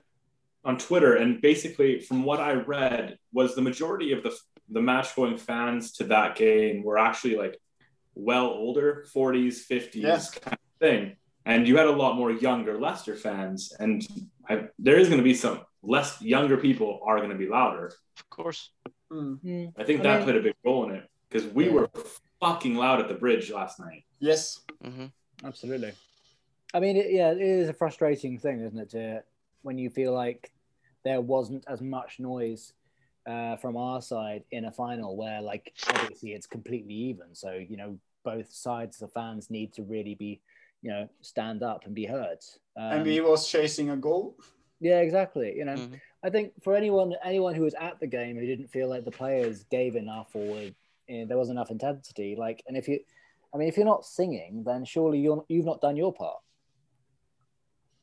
[0.63, 4.31] on Twitter, and basically, from what I read, was the majority of the
[4.71, 7.57] the match going fans to that game were actually like
[8.15, 10.19] well older, 40s, 50s Yeah.
[10.41, 11.15] kind of thing,
[11.45, 14.05] and you had a lot more younger Leicester fans, and
[14.49, 17.91] I, there is going to be some less younger people are going to be louder.
[18.19, 18.71] of course.
[19.09, 19.35] Hmm.
[19.43, 19.73] Mm.
[19.77, 21.71] I think that mean- played a big role in it because we Yeah.
[21.73, 21.89] were
[22.39, 24.03] fucking loud at the bridge last night.
[24.19, 24.59] Yes.
[24.83, 25.05] hmm
[25.43, 25.93] Absolutely.
[26.73, 28.89] I mean, it, yeah, it is a frustrating thing, isn't it?
[28.91, 29.23] To,
[29.63, 30.51] when you feel like
[31.03, 32.73] there wasn't as much noise
[33.27, 37.33] uh, from our side in a final where, like, obviously it's completely even.
[37.33, 40.41] So, you know, both sides of fans need to really be,
[40.81, 42.39] you know, stand up and be heard.
[42.77, 44.37] Um, and we was chasing a goal.
[44.79, 45.55] yeah, exactly.
[45.55, 45.99] You know, Mhm.
[46.23, 49.11] I think for anyone anyone who was at the game who didn't feel like the
[49.11, 50.73] players gave enough or you
[51.09, 52.99] know, there was enough intensity, like, and if you,
[53.53, 56.39] I mean, if you're not singing, then surely you're you've not done your part.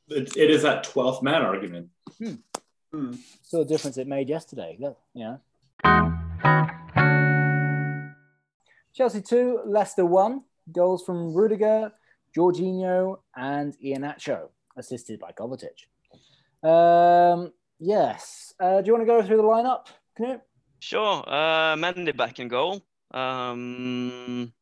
[0.09, 1.89] It, it is that 12th man argument.
[2.19, 2.35] Hmm.
[3.43, 4.77] Still the difference it made yesterday.
[4.81, 5.41] Look, you know.
[8.95, 10.43] Chelsea two, Leicester one.
[10.71, 11.93] Goals from Rudiger,
[12.37, 15.87] Jorginho, and Iheanacho, assisted by Kovacic.
[16.63, 18.53] Um, yes.
[18.61, 19.87] Uh, do you want to go through the lineup,
[20.19, 20.43] Knut?
[20.79, 21.25] Sure.
[21.27, 22.83] Uh, Mendy back in goal.
[23.13, 24.53] Um,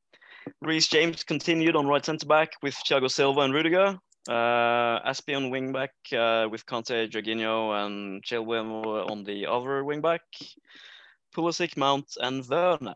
[0.62, 3.98] Reece James continued on right centre back with Thiago Silva and Rudiger.
[4.28, 10.00] Uh, Azpi on wing back uh, with Kanté, Jorginho, and Chilwell on the other wing
[10.00, 10.22] back.
[11.34, 12.94] Pulisic, Mount, and Werner.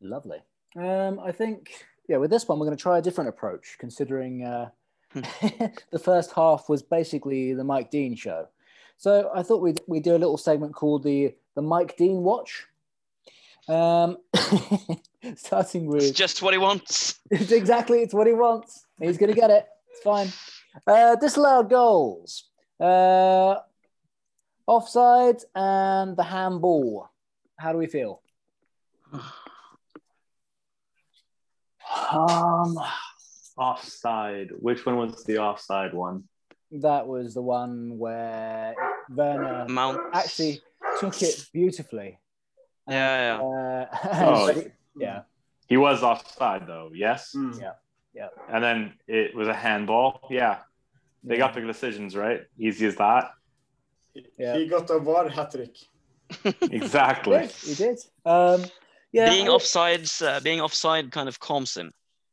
[0.00, 0.42] Lovely.
[0.76, 1.70] Um, I think,
[2.08, 4.70] yeah, with this one, we're going to try a different approach, considering uh,
[5.14, 8.48] the first half was basically the Mike Dean show.
[8.96, 12.66] So I thought we'd, we'd do a little segment called the, the Mike Dean Watch.
[13.68, 14.18] Um,
[15.36, 16.02] starting with.
[16.02, 17.20] It's just what he wants.
[17.30, 18.84] it's exactly it's what he wants.
[19.00, 19.66] He's going to get it.
[19.90, 20.28] It's fine.
[20.86, 22.44] Uh, disallowed goals,
[22.80, 23.56] uh,
[24.66, 27.08] offside, and the handball.
[27.58, 28.20] How do we feel?
[32.10, 32.76] Um,
[33.56, 34.50] offside.
[34.58, 36.24] Which one was the offside one?
[36.72, 38.74] That was the one where
[39.08, 40.00] Werner Mount.
[40.12, 40.60] actually
[40.98, 42.18] took it beautifully.
[42.88, 43.42] Yeah, yeah.
[43.42, 44.52] Uh, Oh.
[44.54, 45.22] but yeah,
[45.68, 46.90] He was offside though.
[46.94, 47.32] Yes.
[47.32, 47.52] Hmm.
[48.14, 48.28] Yeah.
[48.48, 50.20] And then it was a handball.
[50.30, 50.58] Yeah.
[51.24, 52.42] They got the decisions right.
[52.58, 53.30] Easy as that.
[54.38, 54.56] Yeah.
[54.56, 55.76] He got a VAR hat trick.
[56.42, 57.38] he Exactly.
[57.38, 57.50] did.
[57.50, 57.98] He did.
[58.24, 58.64] Um,
[59.12, 61.90] yeah, being I- offsides, uh, being offside kind of calms him.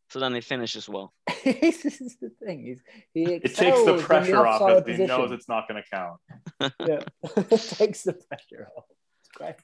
[0.09, 1.13] So then he finishes well.
[1.45, 2.65] this is the thing.
[2.65, 2.81] He's,
[3.13, 5.89] he It takes the in pressure off offside as he knows it's not going to
[5.89, 6.19] count.
[6.85, 7.03] yeah.
[7.37, 8.83] it takes the pressure off.
[9.21, 9.55] It's great.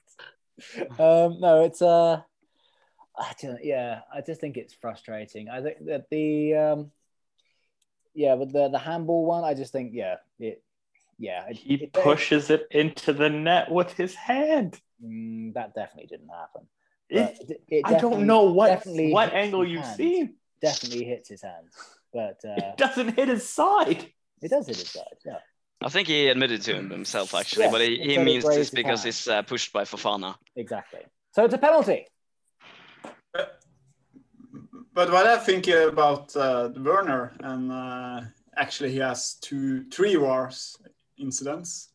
[0.98, 2.20] Um, no, it's uh,
[3.16, 5.48] I don't, yeah, I just think it's frustrating.
[5.48, 6.90] I think that the um,
[8.14, 10.62] yeah, with the the handball one, I just think yeah, it
[11.18, 14.80] yeah, it, He it- pushes it into the net with his hand.
[15.04, 16.66] Mm, that definitely didn't happen.
[17.10, 19.96] It, I don't know what definitely what angle you've hand.
[19.96, 20.34] seen.
[20.60, 21.68] Definitely hits his hand,
[22.12, 24.12] but uh, It doesn't hit his side.
[24.42, 25.04] it does hit his side.
[25.24, 25.38] Yeah.
[25.80, 28.44] I think he admitted to himself actually, Yeah, but he, he he said it means
[28.44, 30.34] this because he's uh, pushed by Fofana.
[30.56, 31.00] Exactly.
[31.32, 32.06] So it's a penalty.
[34.92, 38.20] But what I think about uh, Werner, and uh,
[38.56, 40.76] actually he has two, three wars
[41.18, 41.90] incidents,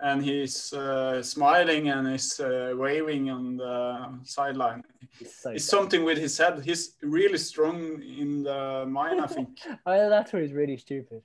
[0.00, 4.82] and he's uh, smiling and he's uh, waving on the sideline.
[5.20, 5.82] It's so It's dumb.
[5.82, 6.60] something with his head.
[6.64, 9.60] He's really strong in the mind, I think.
[9.86, 11.22] Oh, that's where he's really stupid.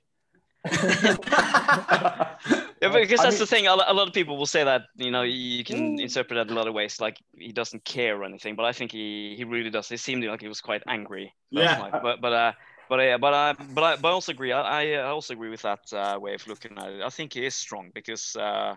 [2.82, 3.66] Yeah, because I that's mean- the thing.
[3.68, 6.00] A lot of people will say that you know you can Mm.
[6.02, 8.56] interpret that a lot of ways, like he doesn't care or anything.
[8.56, 9.90] But I think he he really does.
[9.92, 11.78] It seemed like he was quite angry Yeah.
[11.78, 12.02] night.
[12.02, 12.52] But but uh,
[12.88, 14.52] but uh, but I but I but I also agree.
[14.52, 17.02] I I also agree with that uh, way of looking at it.
[17.02, 18.36] I think he is strong because.
[18.36, 18.76] Uh,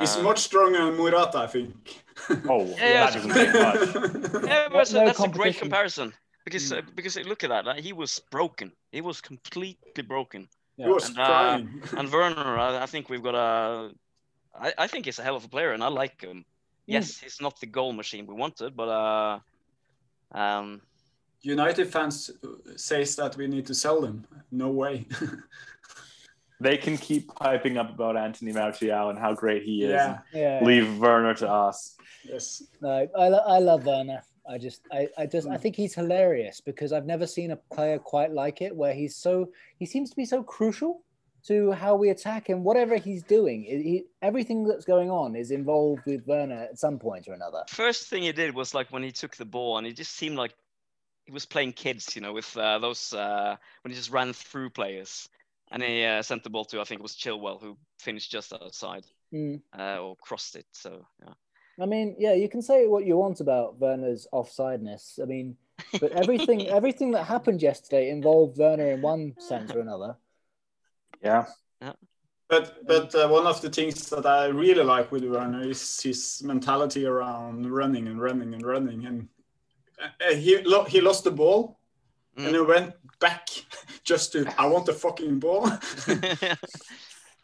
[0.00, 2.04] He's um, much stronger than Morata, I think.
[2.46, 4.44] Oh, Yeah, that doesn't take much.
[4.44, 6.12] Yeah, What- but so no that's a great comparison
[6.44, 7.66] because uh, because look at that.
[7.66, 8.70] uh, he was broken.
[8.92, 10.46] He was completely broken.
[10.78, 11.60] He was And, uh.
[11.96, 13.90] And Werner, I, I think we've got a.
[14.58, 16.44] I, I think he's a hell of a player, and I like him.
[16.86, 19.38] Yes, he's not the goal machine we wanted, but uh,
[20.32, 20.80] um,
[21.42, 22.30] United fans
[22.76, 24.26] says that we need to sell them.
[24.50, 25.06] No way.
[26.60, 29.90] they can keep piping up about Anthony Martial and how great he is.
[29.90, 30.18] Yeah.
[30.32, 30.60] Yeah.
[30.62, 31.96] Leave Werner to us.
[32.24, 32.62] Yes.
[32.80, 34.22] No, I, lo- I love Werner.
[34.48, 35.60] I just, I, I just, I Mm.
[35.60, 39.50] think he's hilarious because I've never seen a player quite like it, where he's so,
[39.78, 41.02] he seems to be so crucial
[41.46, 45.50] to how we attack and Whatever he's doing, he, he, everything that's going on is
[45.50, 47.62] involved with Werner at some point or another.
[47.68, 50.36] First thing he did was like when he took the ball, and it just seemed
[50.36, 50.54] like
[51.26, 54.70] he was playing kids, you know, with uh, those uh, when he just ran through
[54.70, 55.28] players,
[55.70, 58.52] and he uh, sent the ball to I think it was Chilwell who finished just
[58.52, 59.60] outside Mm.
[59.78, 60.64] uh, or crossed it.
[60.72, 61.34] So yeah.
[61.80, 65.20] I mean, yeah, you can say what you want about Werner's offsideness.
[65.22, 65.56] I mean,
[66.00, 70.16] but everything, everything that happened yesterday involved Werner in one sense or another.
[71.22, 71.46] Yeah.
[71.80, 71.92] yeah.
[72.48, 76.42] But but uh, one of the things that I really like with Werner is his
[76.42, 79.04] mentality around running and running and running.
[79.06, 79.28] And
[80.00, 81.78] uh, he lo- he lost the ball
[82.36, 82.52] and Mm.
[82.54, 83.48] he went back
[84.04, 85.70] just to I want the fucking ball.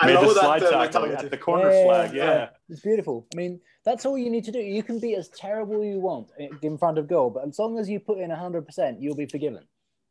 [0.04, 2.14] I Made the slide that tackle at the corner Yeah, flag.
[2.14, 2.48] yeah, Yeah.
[2.68, 3.26] It's beautiful.
[3.34, 4.58] I mean, that's all you need to do.
[4.58, 6.30] You can be as terrible you want
[6.62, 9.64] in front of goal, but as long as you put in 100%, you'll be forgiven.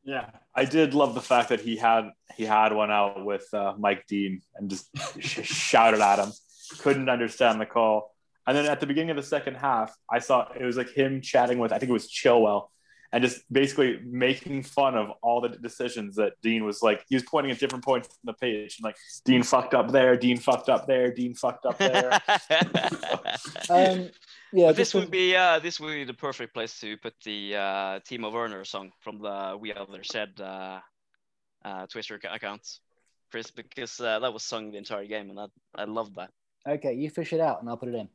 [0.03, 0.29] Yeah.
[0.55, 4.05] I did love the fact that he had he had one out with uh, Mike
[4.07, 4.89] Dean and just
[5.21, 6.31] shouted at him.
[6.79, 8.11] Couldn't understand the call.
[8.45, 11.21] And then at the beginning of the second half, I saw it was like him
[11.21, 12.67] chatting with I think it was Chilwell,
[13.13, 17.05] and just basically making fun of all the decisions that Dean was like.
[17.07, 20.17] He was pointing at different points on the page, and like Dean fucked up there,
[20.17, 22.19] Dean fucked up there, Dean fucked up there.
[23.69, 24.09] Um,
[24.51, 27.13] yeah, But this would with- be uh, this would be the perfect place to put
[27.23, 30.79] the uh, Timo Werner song from the We Are the Shed uh,
[31.65, 32.61] uh, Twitter ac- account,
[33.31, 35.45] Chris, because uh, that was sung the entire game, and I
[35.75, 36.29] I loved that.
[36.67, 38.09] okay, you fish it out and I'll put it in.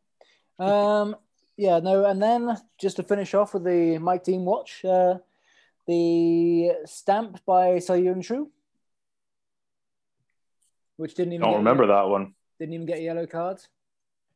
[0.64, 1.16] Um,
[1.58, 5.18] yeah, no, and then just to finish off with the Mike Dean watch, uh,
[5.86, 8.46] the stamp by Söyüncü,
[10.96, 12.34] which didn't even Don't get, remember that one.
[12.58, 13.68] didn't even get a yellow cards.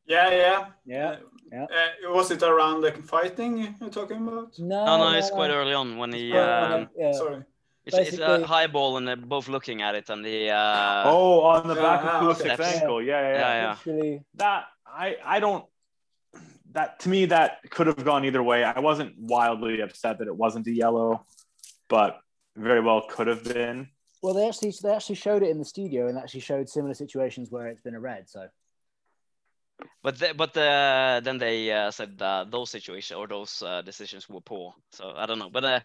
[0.05, 0.65] Yeah, yeah.
[0.85, 1.15] Yeah,
[1.51, 1.63] yeah.
[1.63, 4.59] Uh, was it around the fighting you're talking about?
[4.59, 6.31] No, No, no, it's quite early on when he.
[6.31, 7.11] quite Um, early, yeah.
[7.13, 7.43] Sorry.
[7.85, 10.49] it's, it's a high ball, and they're both looking at it, and the.
[10.49, 12.49] Uh, oh, on the back ah, of okay.
[12.49, 13.01] Pulisic's That's- ankle.
[13.01, 13.39] Yeah, yeah, yeah.
[13.39, 13.71] Yeah, yeah.
[13.71, 15.65] Actually, that I I don't
[16.73, 18.63] that to me that could have gone either way.
[18.63, 21.25] I wasn't wildly upset that it wasn't a yellow,
[21.89, 22.19] but
[22.55, 23.87] very well could have been.
[24.21, 27.49] well, they actually they actually showed it in the studio and actually showed similar situations
[27.51, 28.29] where it's been a red.
[28.29, 28.47] So
[30.03, 34.29] But the, but uh, then they uh, said uh, those situations or those uh, decisions
[34.29, 34.73] were poor.
[34.91, 35.79] So I don't know, but uh,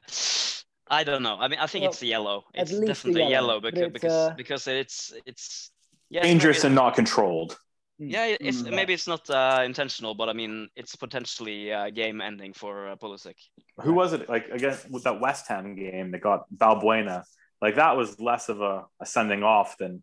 [0.88, 1.36] I don't know.
[1.38, 2.44] I mean, I think Well, it's a yellow.
[2.54, 5.70] at It's least a definitely yellow, yellow, because it's, because, uh, because it's it's
[6.10, 7.58] yeah, Dangerous maybe- and not controlled.
[7.98, 8.74] Yeah, it's Mm.
[8.74, 12.96] maybe it's not uh, intentional, but I mean, it's potentially uh, game ending for uh,
[12.96, 13.34] Pulisic.
[13.80, 14.28] Who was it?
[14.28, 17.24] Like again with that West Ham game that got Balbuena.
[17.60, 20.02] Like that was less of a, a sending off than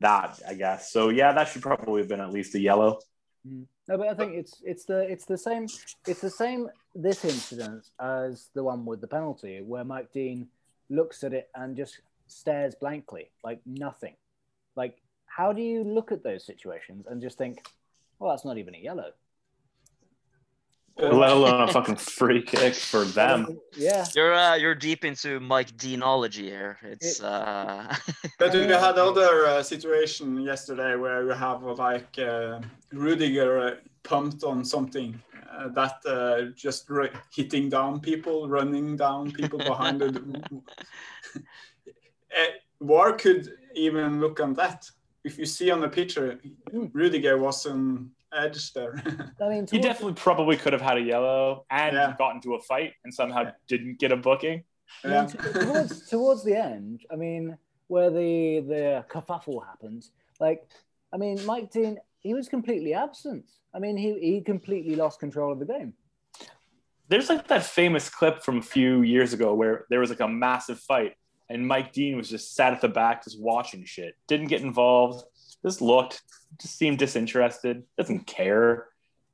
[0.00, 0.92] that, I guess.
[0.92, 2.98] So yeah, that should probably have been at least a yellow.
[3.44, 5.66] no, but I think it's it's the it's the same
[6.06, 10.48] it's the same this incident as the one with the penalty where Mike Dean
[10.90, 14.16] looks at it and just stares blankly like nothing.
[14.74, 14.96] Like
[15.36, 17.54] how do you look at those situations and just think,
[18.18, 19.10] well, that's not even a yellow.
[20.98, 23.58] Let alone a fucking free kick for them.
[23.76, 24.06] Yeah.
[24.14, 26.78] You're uh, you're deep into Mike Deanology here.
[26.82, 27.94] It's uh,
[28.38, 32.60] But we had other uh, situation yesterday where you have uh, like uh,
[32.92, 33.74] Rudiger uh,
[34.04, 35.20] pumped on something
[35.52, 40.08] uh, that uh, just r- hitting down people, running down people behind the.
[41.36, 42.44] uh,
[42.80, 44.90] VAR could even look on that.
[45.26, 46.38] If you see on the picture,
[46.70, 46.86] Hmm.
[46.92, 48.94] Rudiger was on edge there.
[49.42, 52.14] I mean, He towards- definitely probably could have had a yellow and Yeah.
[52.16, 54.62] got into a fight and somehow didn't get a booking.
[55.04, 57.58] I mean, t- towards towards the end, I mean,
[57.88, 60.02] where the the kerfuffle happened,
[60.38, 60.60] like,
[61.12, 63.44] I mean, Mike Dean, he was completely absent.
[63.74, 65.94] I mean, he he completely lost control of the game.
[67.08, 70.28] There's like that famous clip from a few years ago where there was like a
[70.28, 71.14] massive fight
[71.48, 74.14] and Mike Dean was just sat at the back just watching shit.
[74.26, 75.24] Didn't get involved.
[75.64, 76.22] Just looked,
[76.60, 77.84] just seemed disinterested.
[77.96, 78.88] Doesn't care.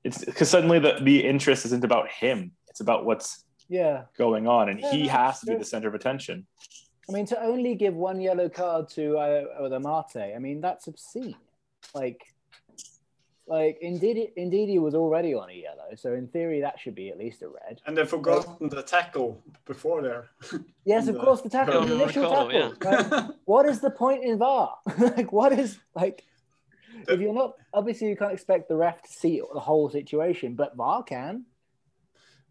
[0.04, 2.52] It's because suddenly the, the interest isn't about him.
[2.68, 5.88] It's about what's Yeah, going on, and Yeah, he no, has to be the center
[5.88, 6.46] of attention.
[7.08, 10.86] I mean, to only give one yellow card to uh, the Mate, I mean, that's
[10.86, 11.36] obscene.
[11.94, 12.22] Like,
[13.58, 17.08] like indeed, indeed, he was already on a yellow, so in theory, that should be
[17.10, 17.74] at least a red.
[17.86, 19.30] and they've forgotten the tackle
[19.72, 20.24] before there.
[20.92, 23.18] Yes, of The- course, the tackle, the the initial Ricardo, tackle.
[23.18, 23.30] right?
[23.44, 24.68] what is the point in VAR?
[25.16, 26.24] like, what is like?
[27.08, 30.74] If you're not obviously, you can't expect the ref to see the whole situation, but
[30.76, 31.44] VAR can.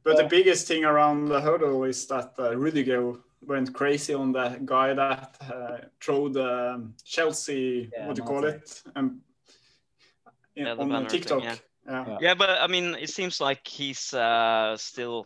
[0.04, 3.14] But the biggest thing around the hurdle is that uh, Rudiger
[3.54, 8.28] went crazy on the guy that uh, threw the um, Chelsea, Yeah, what do you
[8.28, 9.22] call it, um,
[10.56, 11.44] in, Yeah, on banner thing, TikTok.
[11.44, 11.56] yeah.
[11.88, 12.06] yeah.
[12.08, 12.18] Yeah.
[12.22, 15.26] Yeah, but I mean, it seems like he's uh, still,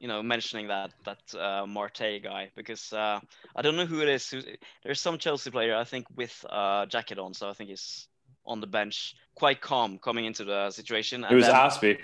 [0.00, 3.18] you know, mentioning that that uh, Marte guy because uh,
[3.56, 4.30] I don't know who it is.
[4.30, 4.40] Who,
[4.84, 8.06] there's some Chelsea player I think with uh, jacket on, so I think he's
[8.46, 11.24] on the bench, quite calm coming into the situation.
[11.24, 11.98] It was then- Azpi.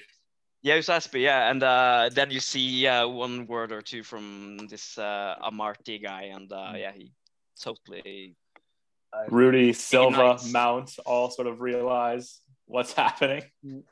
[0.63, 4.03] Yeah, it was Azpi, yeah, and uh, then you see uh, one word or two
[4.03, 6.81] from this uh, Amartey guy, and uh, Mm.
[6.81, 7.13] yeah, he
[7.63, 8.35] totally.
[9.29, 10.39] Rudy, Silva.
[10.51, 13.43] Mount all sort of realize what's happening.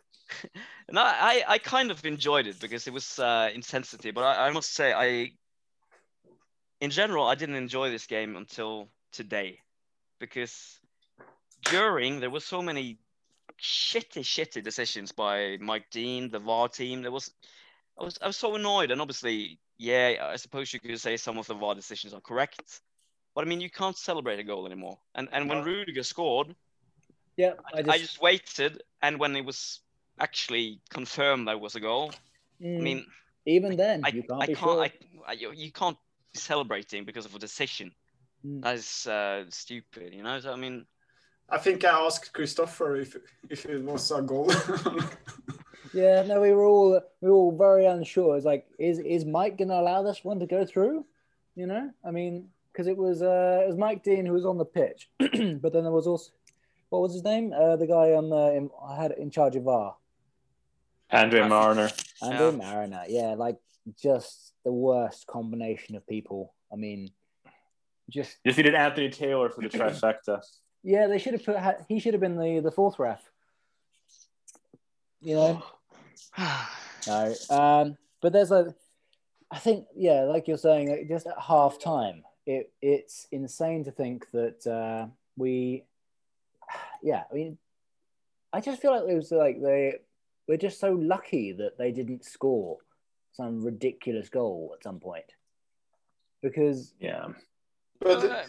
[0.89, 4.51] And I, I, kind of enjoyed it because it was uh, intensity, but I, I
[4.51, 5.33] must say, I,
[6.81, 9.59] in general, I didn't enjoy this game until today,
[10.19, 10.81] because
[11.67, 12.99] during there were so many
[13.63, 17.03] shitty, shitty decisions by Mike Dean, the VAR team.
[17.03, 17.31] There was,
[17.99, 21.39] I was, I was so annoyed, and obviously, yeah, I suppose you could say some
[21.39, 22.81] of the VAR decisions are correct,
[23.35, 24.99] but I mean, you can't celebrate a goal anymore.
[25.15, 26.55] And and when Rudiger scored,
[27.43, 29.81] Yeah, I, I just waited, and when it was
[30.19, 32.13] actually confirmed that it was a goal,
[32.61, 33.07] mm, I mean,
[33.47, 34.83] even then, I, you can't I be can't, sure.
[34.83, 34.93] I,
[35.27, 35.99] I, you, you can't
[36.33, 37.93] be celebrating because of a decision.
[38.47, 38.63] Mm.
[38.63, 40.39] That is uh, stupid, you know.
[40.41, 40.87] So I mean,
[41.49, 43.17] I think I asked Christopher if
[43.51, 44.51] if it was a goal.
[45.93, 48.37] Yeah, no, we were all we were all very unsure.
[48.37, 51.05] It's like, is is Mike going to allow this one to go through?
[51.55, 54.59] You know, I mean, because it was uh, it was Mike Dean who was on
[54.59, 56.31] the pitch, but then there was also
[56.93, 57.53] what was his name?
[57.53, 59.97] Uh, the guy on the in, I had in charge of VAR,
[61.11, 61.49] Andre Right.
[61.49, 61.91] Marner.
[62.23, 62.57] Andrew Yeah.
[62.57, 63.05] Marriner.
[63.09, 63.57] Yeah, like
[64.01, 66.53] just the worst combination of people.
[66.73, 67.09] I mean,
[68.11, 70.43] just Just needed Anthony Taylor for the trifecta.
[70.83, 71.57] yeah, they should have put
[71.89, 73.23] he should have been the the fourth ref.
[75.21, 75.63] You know.
[77.05, 78.73] No, um, but there's a,
[79.51, 83.91] I think, yeah, like you're saying, like, just at half time, it it's insane to
[83.91, 85.83] think that uh, we,
[87.03, 87.59] yeah, I mean,
[88.53, 90.01] I just feel like it was like they
[90.49, 92.79] we're just so lucky that they didn't score
[93.33, 95.25] some ridiculous goal at some point
[96.43, 97.29] because Yeah.
[98.01, 98.43] but Uh,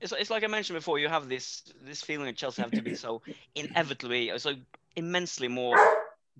[0.00, 0.98] it's, it's like I mentioned before.
[0.98, 3.22] You have this this feeling that Chelsea have to be so
[3.54, 4.54] inevitably, so
[4.96, 5.76] immensely more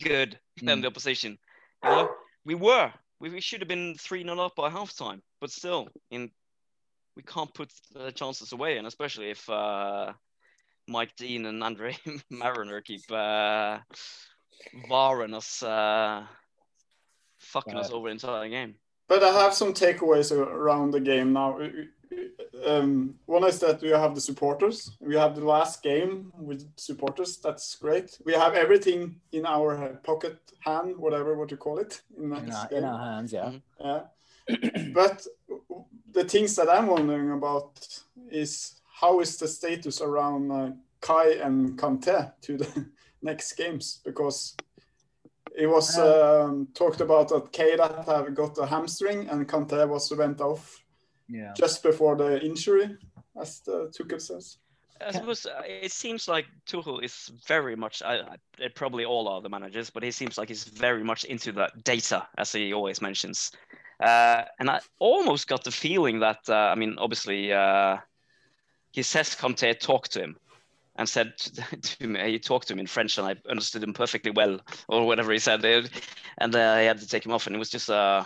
[0.02, 0.82] good than Mm.
[0.82, 1.38] the opposition.
[1.82, 2.10] You know,
[2.44, 2.92] we were.
[3.20, 6.30] We, we should have been three 0 up by halftime, but still, in
[7.16, 10.12] we can't put the chances away, and especially if uh,
[10.86, 11.96] Mike Dean and Andre
[12.30, 13.78] Marriner keep uh,
[14.90, 16.24] varring us, uh,
[17.38, 18.74] fucking us over the entire game.
[19.08, 21.58] But I have some takeaways around the game now.
[22.64, 24.90] Um, one is that we have the supporters.
[25.00, 27.38] We have the last game with supporters.
[27.38, 28.18] That's great.
[28.24, 32.00] We have everything in our pocket hand, whatever what you call it.
[32.16, 33.50] In, in our, in our hands, yeah.
[33.50, 33.62] Mhm.
[33.80, 34.90] Yeah.
[34.94, 35.26] but
[36.12, 37.86] the things that I'm wondering about
[38.30, 40.70] is how is the status around uh,
[41.00, 42.86] Kai and Kanté to the
[43.22, 44.56] next games because
[45.56, 50.40] it was um, talked about that Kai Havertz got a hamstring and Kanté was went
[50.40, 50.80] off
[51.28, 51.52] Yeah.
[51.56, 52.96] just before the injury,
[53.40, 54.58] as the Tuchel says.
[55.00, 58.02] I Ca- suppose uh, it seems like Tuchel is very much.
[58.02, 58.14] I,
[58.62, 61.68] I, probably all are the managers, but he seems like he's very much into the
[61.82, 63.50] data, as he always mentions.
[64.00, 67.96] Uh, and I almost got the feeling that, uh, I mean, obviously, uh,
[68.94, 70.36] he says Kanté talked to him
[70.94, 73.92] and said to, to me, he talked to him in French, and I understood him
[73.92, 75.64] perfectly well, or whatever he said.
[76.38, 78.24] And uh, he had to take him off, and it was just a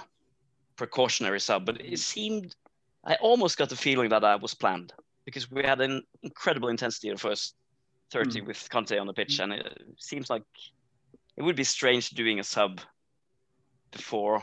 [0.77, 1.64] precautionary sub.
[1.64, 2.55] But it seemed,
[3.03, 4.93] I almost got the feeling that I was planned
[5.25, 7.55] because we had an incredible intensity in the first
[8.11, 10.45] 30 with Kanté on the pitch, and it seems like
[11.39, 12.83] it would be strange doing a sub
[13.91, 14.43] before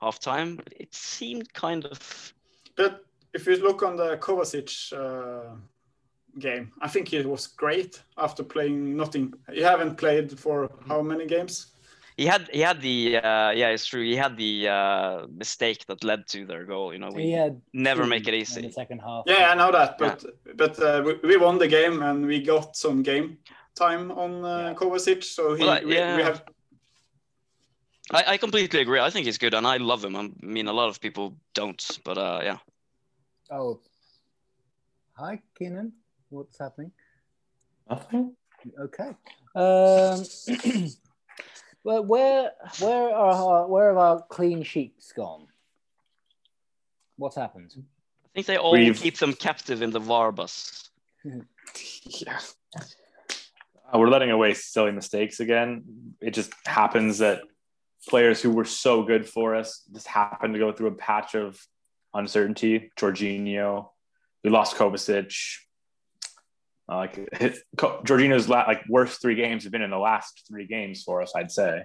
[0.00, 0.56] halftime.
[0.56, 2.32] But it seemed kind of
[2.76, 5.54] But if you look on the Kovacic uh,
[6.38, 9.34] game, I think he was great after playing nothing.
[9.52, 11.66] He haven't played for how many games?
[12.16, 16.02] he had he had the uh, yeah it's true he had the uh, mistake that
[16.02, 16.92] led to their goal.
[16.92, 18.62] You know we He had never make it in easy.
[18.62, 19.22] the second half.
[19.26, 20.24] Yeah, I know that, but
[20.56, 23.38] but uh, we, we won the game and we got some game
[23.76, 24.74] time on uh, Yeah.
[24.74, 26.42] Kovacic, so he Well, I- we, we have
[28.10, 29.00] I, I completely agree.
[29.00, 30.16] I think he's good, and I love him.
[30.16, 32.58] I mean, a lot of people don't, but uh, yeah.
[33.50, 33.80] Oh,
[35.14, 35.92] hi, Keenan.
[36.28, 36.92] What's happening?
[37.88, 38.34] Nothing.
[38.78, 39.10] Okay.
[39.54, 40.24] Um,
[41.84, 45.46] well, where where are our, where have our clean sheets gone?
[47.16, 47.72] What's happened?
[47.76, 50.90] I think they all We've- keep them captive in the VAR bus.
[51.24, 52.38] Yeah.
[53.90, 55.82] Uh, we're letting away silly mistakes again.
[56.20, 57.40] It just happens that
[58.06, 61.58] players who were so good for us just happened to go through a patch of
[62.18, 62.90] uncertainty.
[62.98, 63.88] Jorginho,
[64.44, 65.58] we lost Kovacic.
[66.90, 70.66] Uh, like his, Jorginho's la- like worst three games have been in the last three
[70.66, 71.32] games for us.
[71.34, 71.84] I'd say.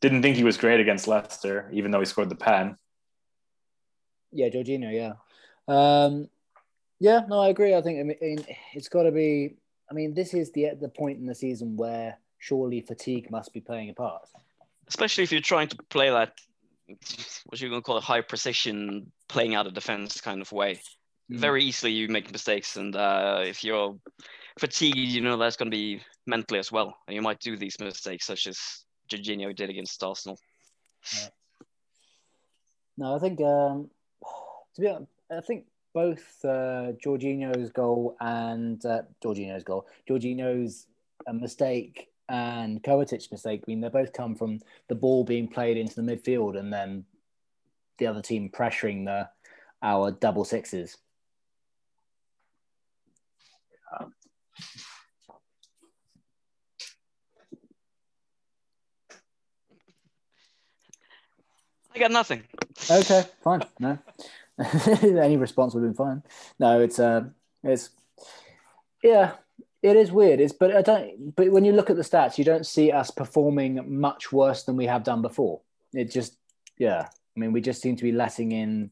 [0.00, 2.76] Didn't think he was great against Leicester, even though he scored the pen.
[4.30, 4.92] Yeah, Jorginho.
[4.92, 5.14] Yeah,
[5.68, 6.28] um,
[7.00, 7.20] yeah.
[7.26, 7.74] No, I agree.
[7.74, 8.44] I think I mean
[8.74, 9.56] it's got to be.
[9.90, 13.60] I mean, this is the the point in the season where surely fatigue must be
[13.60, 14.28] playing a part.
[14.88, 16.38] Especially if you're trying to play that,
[17.46, 20.80] what you're going to call a high precision, playing out of defense kind of way.
[21.30, 21.38] Mm.
[21.38, 23.96] Very easily you make mistakes, and uh, if you're
[24.58, 27.78] fatigued, you know that's going to be mentally as well, and you might do these
[27.80, 30.38] mistakes, such as Jorginho did against Arsenal.
[31.14, 31.28] Yeah.
[32.98, 33.90] No, I think um,
[34.74, 40.86] to be honest, I think both uh, Jorginho's goal and uh, Jorginho's goal, Jorginho's
[41.26, 43.62] a mistake and Kovacic's mistake.
[43.62, 47.04] I mean, they both come from the ball being played into the midfield and then
[47.98, 49.28] the other team pressuring the
[49.82, 50.96] our double sixes.
[53.98, 54.12] Um,
[61.94, 62.42] I got nothing.
[62.90, 63.62] Okay, fine.
[63.78, 63.98] No,
[65.22, 66.22] any response would have been fine.
[66.58, 67.24] No, it's uh,
[67.62, 67.90] it's
[69.02, 69.32] yeah,
[69.86, 70.40] it is weird.
[70.40, 71.34] It's but I don't.
[71.36, 74.76] But when you look at the stats, you don't see us performing much worse than
[74.76, 75.60] we have done before.
[75.92, 76.36] It just
[76.76, 77.08] yeah.
[77.08, 78.90] I mean, we just seem to be letting in.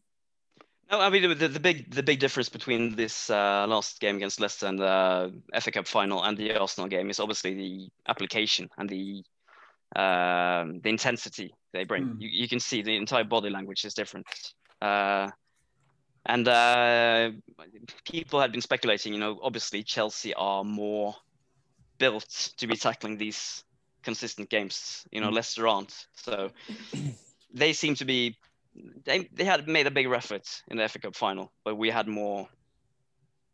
[0.91, 4.41] No, I mean the, the big the big difference between this uh, last game against
[4.41, 8.89] Leicester and the FA Cup final and the Arsenal game is obviously the application and
[8.89, 9.25] the
[9.97, 12.05] um, the intensity they bring.
[12.05, 12.21] Mm.
[12.21, 14.27] You, you can see the entire body language is different.
[14.81, 15.31] Uh,
[16.27, 17.31] and uh,
[18.11, 21.15] people had been speculating, you know, obviously Chelsea are more
[21.99, 23.65] built to be tackling these
[24.03, 25.07] consistent games.
[25.11, 25.35] You know, mm.
[25.35, 26.07] Leicester aren't.
[26.15, 26.51] So
[27.55, 28.37] they seem to be.
[29.05, 32.09] They, they had made a bigger effort in the FA Cup final, but we had
[32.09, 32.49] more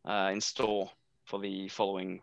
[0.08, 0.90] uh, in store
[1.26, 2.22] for the following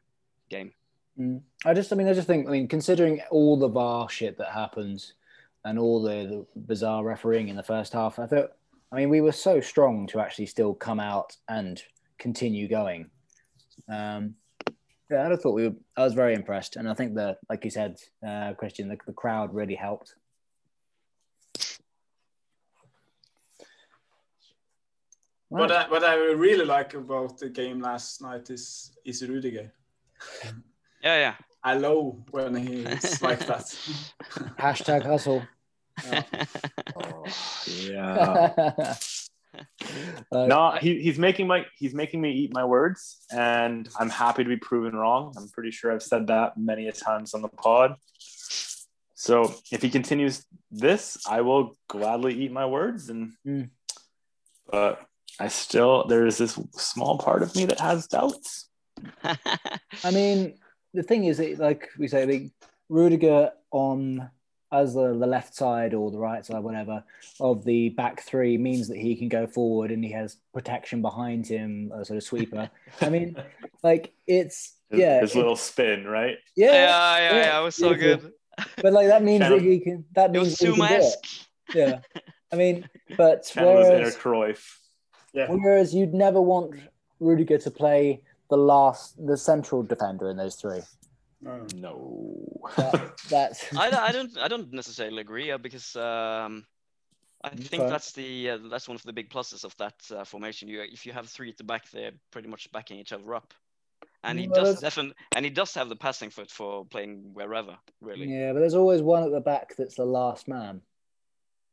[0.50, 0.72] game.
[1.20, 1.42] Mm.
[1.64, 4.52] I just, I mean, I just think, I mean, considering all the VAR shit that
[4.52, 5.14] happens
[5.64, 8.57] and all the, the bizarre refereeing in the first half, I thought,
[8.92, 11.82] I mean, we were so strong to actually still come out and
[12.18, 13.10] continue going.
[13.90, 14.36] Um,
[15.10, 16.76] yeah, I thought we were, I was very impressed.
[16.76, 20.16] And I think that, like you said, uh, Christian, the, the crowd really helped.
[25.50, 29.72] What I, what I really like about the game last night is is Rudiger.
[31.02, 31.36] Yeah, yeah.
[31.64, 33.64] I love when he's like that.
[34.60, 35.44] Hashtag hustle.
[36.10, 36.24] Yeah.
[36.96, 37.26] oh,
[37.66, 38.96] yeah.
[40.32, 44.44] Uh, no, he, he's making my he's making me eat my words, and I'm happy
[44.44, 45.34] to be proven wrong.
[45.38, 47.96] I'm pretty sure I've said that many a times on the pod.
[49.16, 53.10] So if he continues this, I will gladly eat my words.
[53.10, 53.70] And mm.
[54.70, 55.02] but
[55.40, 58.70] I still there is this small part of me that has doubts.
[59.24, 60.58] I mean,
[60.94, 62.52] the thing is, that, like we say, the
[62.90, 64.30] Rudiger on
[64.72, 67.04] as the, the left side or the right side, whatever,
[67.40, 71.48] of the back three means that he can go forward and he has protection behind
[71.48, 72.70] him, a sort of sweeper.
[73.02, 73.38] I mean,
[73.84, 76.38] like it's his, yeah, his little spin, right?
[76.56, 77.60] Yeah, yeah, yeah, yeah, yeah.
[77.60, 78.34] It was so good.
[78.82, 80.06] But like that means that he can.
[80.14, 81.48] That means it was It.
[81.76, 82.00] Yeah,
[82.52, 84.78] I mean, but Channel whereas, inner Cruyff.
[85.34, 85.48] Yeah.
[85.50, 86.76] Whereas you'd never want
[87.20, 90.82] Rudiger to play the last, the central defender in those three.
[91.42, 92.62] No.
[92.76, 93.76] That, that's.
[93.76, 94.38] I, I don't.
[94.38, 96.66] I don't necessarily agree uh, because um,
[97.44, 97.90] I think okay.
[97.90, 100.68] that's the uh, that's one of the big pluses of that uh, formation.
[100.68, 103.54] You if you have three at the back, they're pretty much backing each other up,
[104.24, 108.28] and he does definitely and he does have the passing foot for playing wherever really.
[108.28, 110.82] Yeah, but there's always one at the back that's the last man.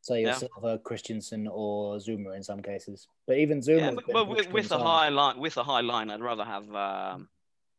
[0.03, 0.71] So yourself, yeah.
[0.71, 3.81] Uh, Christensen or Zouma in some cases, but even Zouma.
[3.81, 6.75] Yeah, but, but with, with a high line, with a high line, I'd rather have
[6.75, 7.29] um,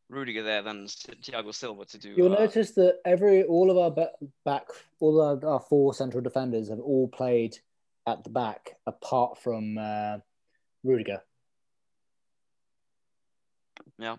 [0.10, 2.14] Rudiger there than Thiago Silva to do.
[2.15, 4.10] You'll uh, notice that every all of our
[4.45, 4.68] back,
[4.99, 7.57] all our, our, four central defenders have all played
[8.06, 10.18] at the back, apart from uh,
[10.84, 11.22] Rudiger.
[13.98, 14.18] Yeah.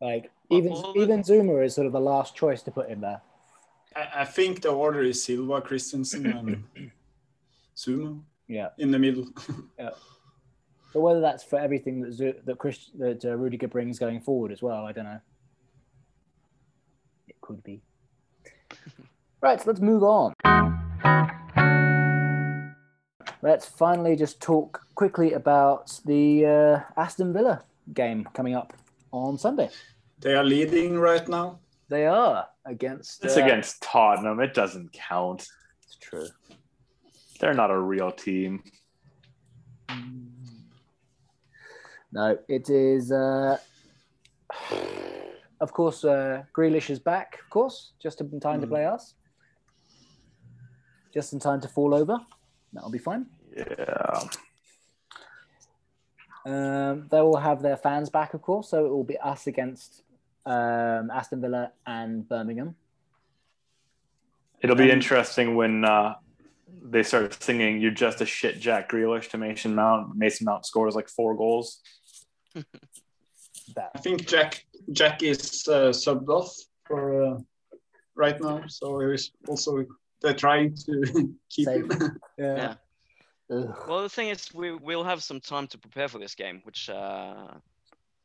[0.00, 3.22] Like even well, even Zouma is sort of the last choice to put in there.
[3.94, 6.64] I, I think the order is Silva, Christensen, and
[7.76, 8.20] Zouma.
[8.46, 8.68] Yeah.
[8.78, 9.26] In the middle.
[9.78, 9.90] yeah.
[10.92, 14.50] But whether that's for everything that Z- that Chris that uh, Rudiger brings going forward
[14.52, 15.20] as well, I don't know.
[17.28, 17.80] It could be.
[19.40, 20.34] right, so let's move on.
[23.42, 27.64] Let's finally just talk quickly about the uh, Aston Villa
[27.94, 28.74] game coming up
[29.12, 29.70] on Sunday.
[30.20, 31.60] They are leading right now.
[31.88, 32.46] They are.
[32.66, 33.24] against.
[33.24, 34.40] It's uh, against Tottenham.
[34.40, 35.48] It doesn't count.
[35.84, 36.28] It's true.
[37.40, 38.62] They're not a real team.
[42.12, 43.12] No, it is.
[43.12, 43.56] Uh,
[45.60, 47.38] of course, uh, Grealish is back.
[47.44, 48.70] Of course, just in time to Mm.
[48.70, 49.14] play us.
[51.14, 52.18] Just in time to fall over.
[52.72, 53.26] That'll be fine.
[53.56, 54.28] Yeah.
[56.46, 58.70] Um, they will have their fans back, of course.
[58.70, 60.02] So it will be us against
[60.46, 62.74] um, Aston Villa and Birmingham.
[64.62, 66.14] It'll be Um, interesting when uh,
[66.82, 70.16] they start singing "You're just a shit Jack Grealish" to Mason Mount.
[70.16, 71.82] Mason Mount scores like four goals.
[72.54, 76.54] That I think Jack Jack is uh, subbed off
[76.86, 77.38] for uh,
[78.14, 79.84] right now, so he's also
[80.20, 82.20] they're trying to keep Save him.
[82.38, 82.74] Yeah.
[83.50, 83.74] Ugh.
[83.88, 86.88] Well, the thing is, we we'll have some time to prepare for this game, which
[86.88, 87.48] uh,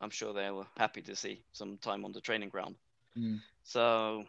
[0.02, 2.76] I'm sure they were happy to see some time on the training ground.
[3.18, 3.40] Mm.
[3.64, 4.26] So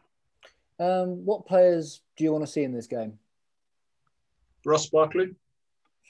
[0.79, 3.19] Um, what players do you want to see in this game?
[4.65, 5.35] Ross Barkley.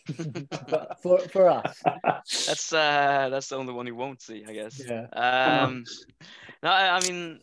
[0.06, 1.82] For, for, for us.
[2.46, 4.82] that's uh, that's the only one you won't see, I guess.
[4.86, 5.06] Yeah.
[5.12, 5.84] Um,
[6.62, 7.40] no, I, I mean,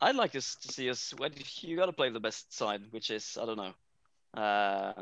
[0.00, 1.12] I'd like us to see us.
[1.18, 1.30] Well,
[1.60, 3.74] you got to play the best side, which is I don't know.
[4.40, 4.92] Uh,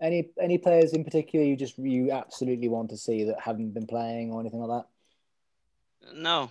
[0.00, 3.86] Any any players in particular you just you absolutely want to see that haven't been
[3.86, 6.14] playing or anything like that?
[6.16, 6.50] no,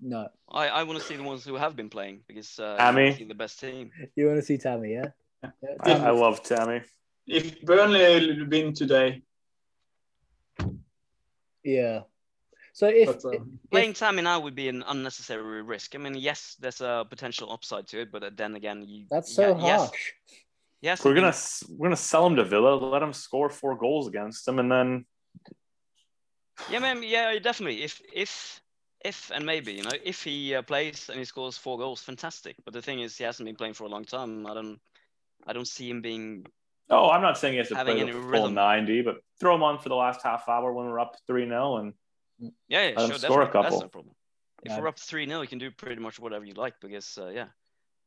[0.00, 0.28] No.
[0.48, 3.12] I, I want to see the ones who have been playing because uh, Tammy?
[3.12, 3.90] see the best team.
[4.14, 5.08] You want to see Tammy, yeah?
[5.42, 5.50] Yeah,
[5.80, 6.80] I, I love Tammy.
[7.26, 9.22] If Burnley win today,
[11.66, 12.00] yeah.
[12.72, 13.38] So if but, uh,
[13.70, 15.94] Playing Tammy now would be an unnecessary risk.
[15.94, 19.48] I mean, yes, there's a potential upside to it, but then again, you that's so
[19.48, 20.12] yeah, harsh.
[20.82, 21.34] Yes, yes, We're gonna
[21.70, 22.74] we're gonna sell him to Villa.
[22.74, 25.06] Let him score four goals against them, and then
[26.70, 27.02] Yeah, man.
[27.02, 27.82] Yeah, definitely.
[27.82, 28.60] If if
[29.04, 32.56] if and maybe you know if he uh, plays and he scores four goals, fantastic.
[32.64, 34.46] But the thing is, he hasn't been playing for a long time.
[34.46, 34.78] I don't
[35.46, 36.46] I don't see him being.
[36.90, 38.54] Oh, I'm not saying he has to Having play any the full rhythm.
[38.54, 41.76] 90, but throw him on for the last half hour when we're up three 0
[41.78, 41.94] and
[42.38, 43.62] Yeah, yeah, Let him sure, score a definitely.
[43.62, 43.80] That's couple.
[43.80, 44.14] no problem.
[44.64, 44.80] If Yeah.
[44.80, 47.46] we're up three 0 you can do pretty much whatever you like because uh, yeah.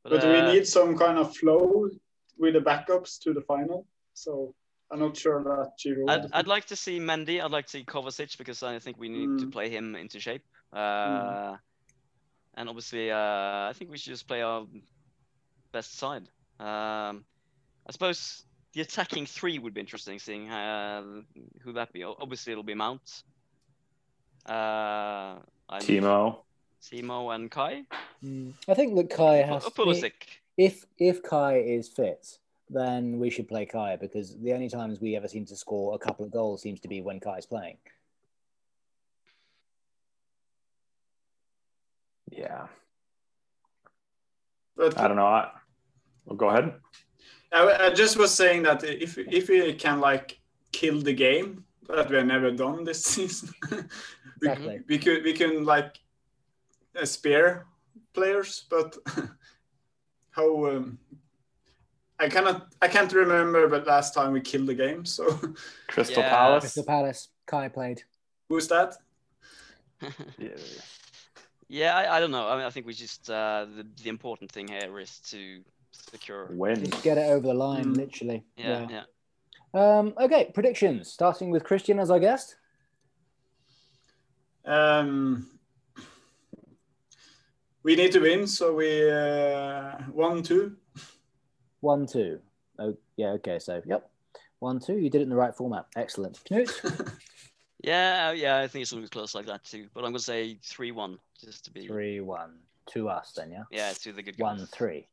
[0.03, 1.89] but uh, we need some kind of flow
[2.37, 3.85] with the backups to the final.
[4.13, 4.53] So
[4.91, 6.09] I'm not sure that Giroud.
[6.09, 7.43] I'd, I'd like to see Mendy.
[7.43, 9.51] I'd like to see Kovacic because I think we need to Mm.
[9.51, 10.43] play him into shape.
[10.73, 11.57] Uh,
[12.55, 14.65] And obviously, uh, I think we should just play our
[15.71, 16.23] best side.
[16.59, 17.23] Um,
[17.87, 18.43] I suppose
[18.73, 21.03] the attacking three would be interesting, seeing uh,
[21.61, 22.03] who that be.
[22.03, 23.23] Obviously, it'll be Mount,
[24.45, 25.35] uh,
[25.69, 26.37] and Timo.
[26.81, 27.83] Timo, and Kai.
[28.23, 28.53] Mm.
[28.67, 30.13] I think that Kai has Or Pulisic.
[30.57, 32.37] if if Kai is fit,
[32.69, 35.99] then we should play Kai because the only times we ever seem to score a
[35.99, 37.77] couple of goals seems to be when Kai's playing.
[42.31, 42.67] Yeah,
[44.77, 45.25] I don't know.
[45.25, 45.49] I,
[46.25, 46.73] well, go ahead.
[47.51, 50.39] I, I just was saying that if if we can like
[50.71, 53.49] kill the game that we have never done this season,
[54.41, 54.81] we, Exactly.
[54.87, 55.99] we could we can like
[56.95, 57.65] uh, spare
[58.13, 58.95] players, but
[60.31, 60.99] how um,
[62.19, 65.05] I cannot I can't remember, but last time we killed the game.
[65.05, 65.23] So
[65.87, 66.29] Crystal Yeah.
[66.29, 66.61] Palace.
[66.63, 68.03] Crystal Palace, Kai played.
[68.49, 68.95] who's that?
[70.37, 70.55] Yeah.
[71.67, 72.47] yeah, I, I don't know.
[72.47, 75.61] I mean, I think we just uh, the the important thing here is to
[76.09, 76.47] secure.
[76.51, 76.83] Win.
[76.85, 77.97] Just get it over the line, Mm.
[77.97, 78.43] literally.
[78.57, 79.03] Yeah, yeah.
[79.73, 81.11] Um, okay, predictions.
[81.11, 82.55] Starting with Christian as our guest.
[84.65, 85.47] Um,
[87.83, 90.75] we need to win, so we uh, one two.
[91.81, 92.39] One, two.
[92.77, 93.29] Oh, yeah.
[93.39, 93.57] Okay.
[93.59, 94.09] So, yep.
[94.59, 94.97] One, two.
[94.97, 95.85] You did it in the right format.
[95.95, 96.39] Excellent.
[96.45, 97.13] Knut.
[97.81, 99.87] Yeah, yeah, I think it's going to be close like that too.
[99.93, 101.87] But I'm going to say 3 1, just to be.
[101.87, 102.57] Three, one.
[102.87, 103.63] To us, then, yeah.
[103.71, 105.07] Yeah, to the good One, three.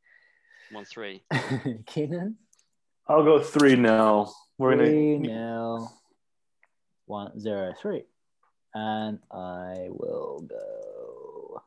[0.73, 1.23] 1 3.
[1.87, 2.37] Keenan.
[3.09, 4.29] I'll go three 0
[4.59, 4.85] We're gonna.
[4.85, 5.93] Three nil.
[7.07, 8.03] One zero three,
[8.75, 11.63] and I will go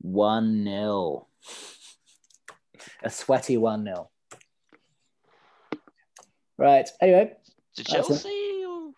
[0.00, 1.28] one nil.
[3.04, 4.10] A sweaty one nil.
[6.58, 6.88] Right.
[7.00, 7.34] Anyway,
[7.76, 8.64] To Chelsea?
[8.66, 8.90] Or...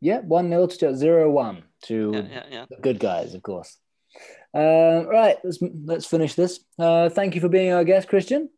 [0.00, 2.66] yeah, one nil to zero one to Yeah, yeah, yeah.
[2.70, 3.76] the good guys, of course.
[4.54, 5.36] Uh, right.
[5.42, 6.60] Let's let's finish this.
[6.78, 8.48] Uh, thank you for being our guest, Christian.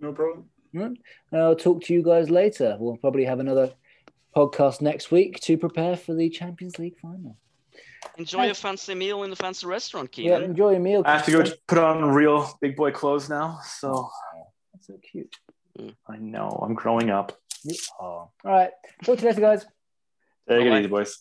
[0.00, 0.48] No problem.
[0.72, 0.98] And
[1.32, 2.76] I'll talk to you guys later.
[2.78, 3.72] We'll probably have another
[4.36, 7.38] podcast next week to prepare for the Champions League final.
[8.18, 11.02] Enjoy a fancy meal in the fancy restaurant, Yeah, enjoy your meal.
[11.04, 13.60] I have to go put on real big boy clothes now.
[13.64, 14.08] So
[14.72, 15.34] That's so cute.
[16.08, 17.38] I know I'm growing up.
[17.64, 18.06] You are.
[18.06, 18.70] All right.
[19.04, 19.66] Talk to you later, guys.
[20.48, 20.78] Take it Bye-bye.
[20.80, 21.18] easy, boys.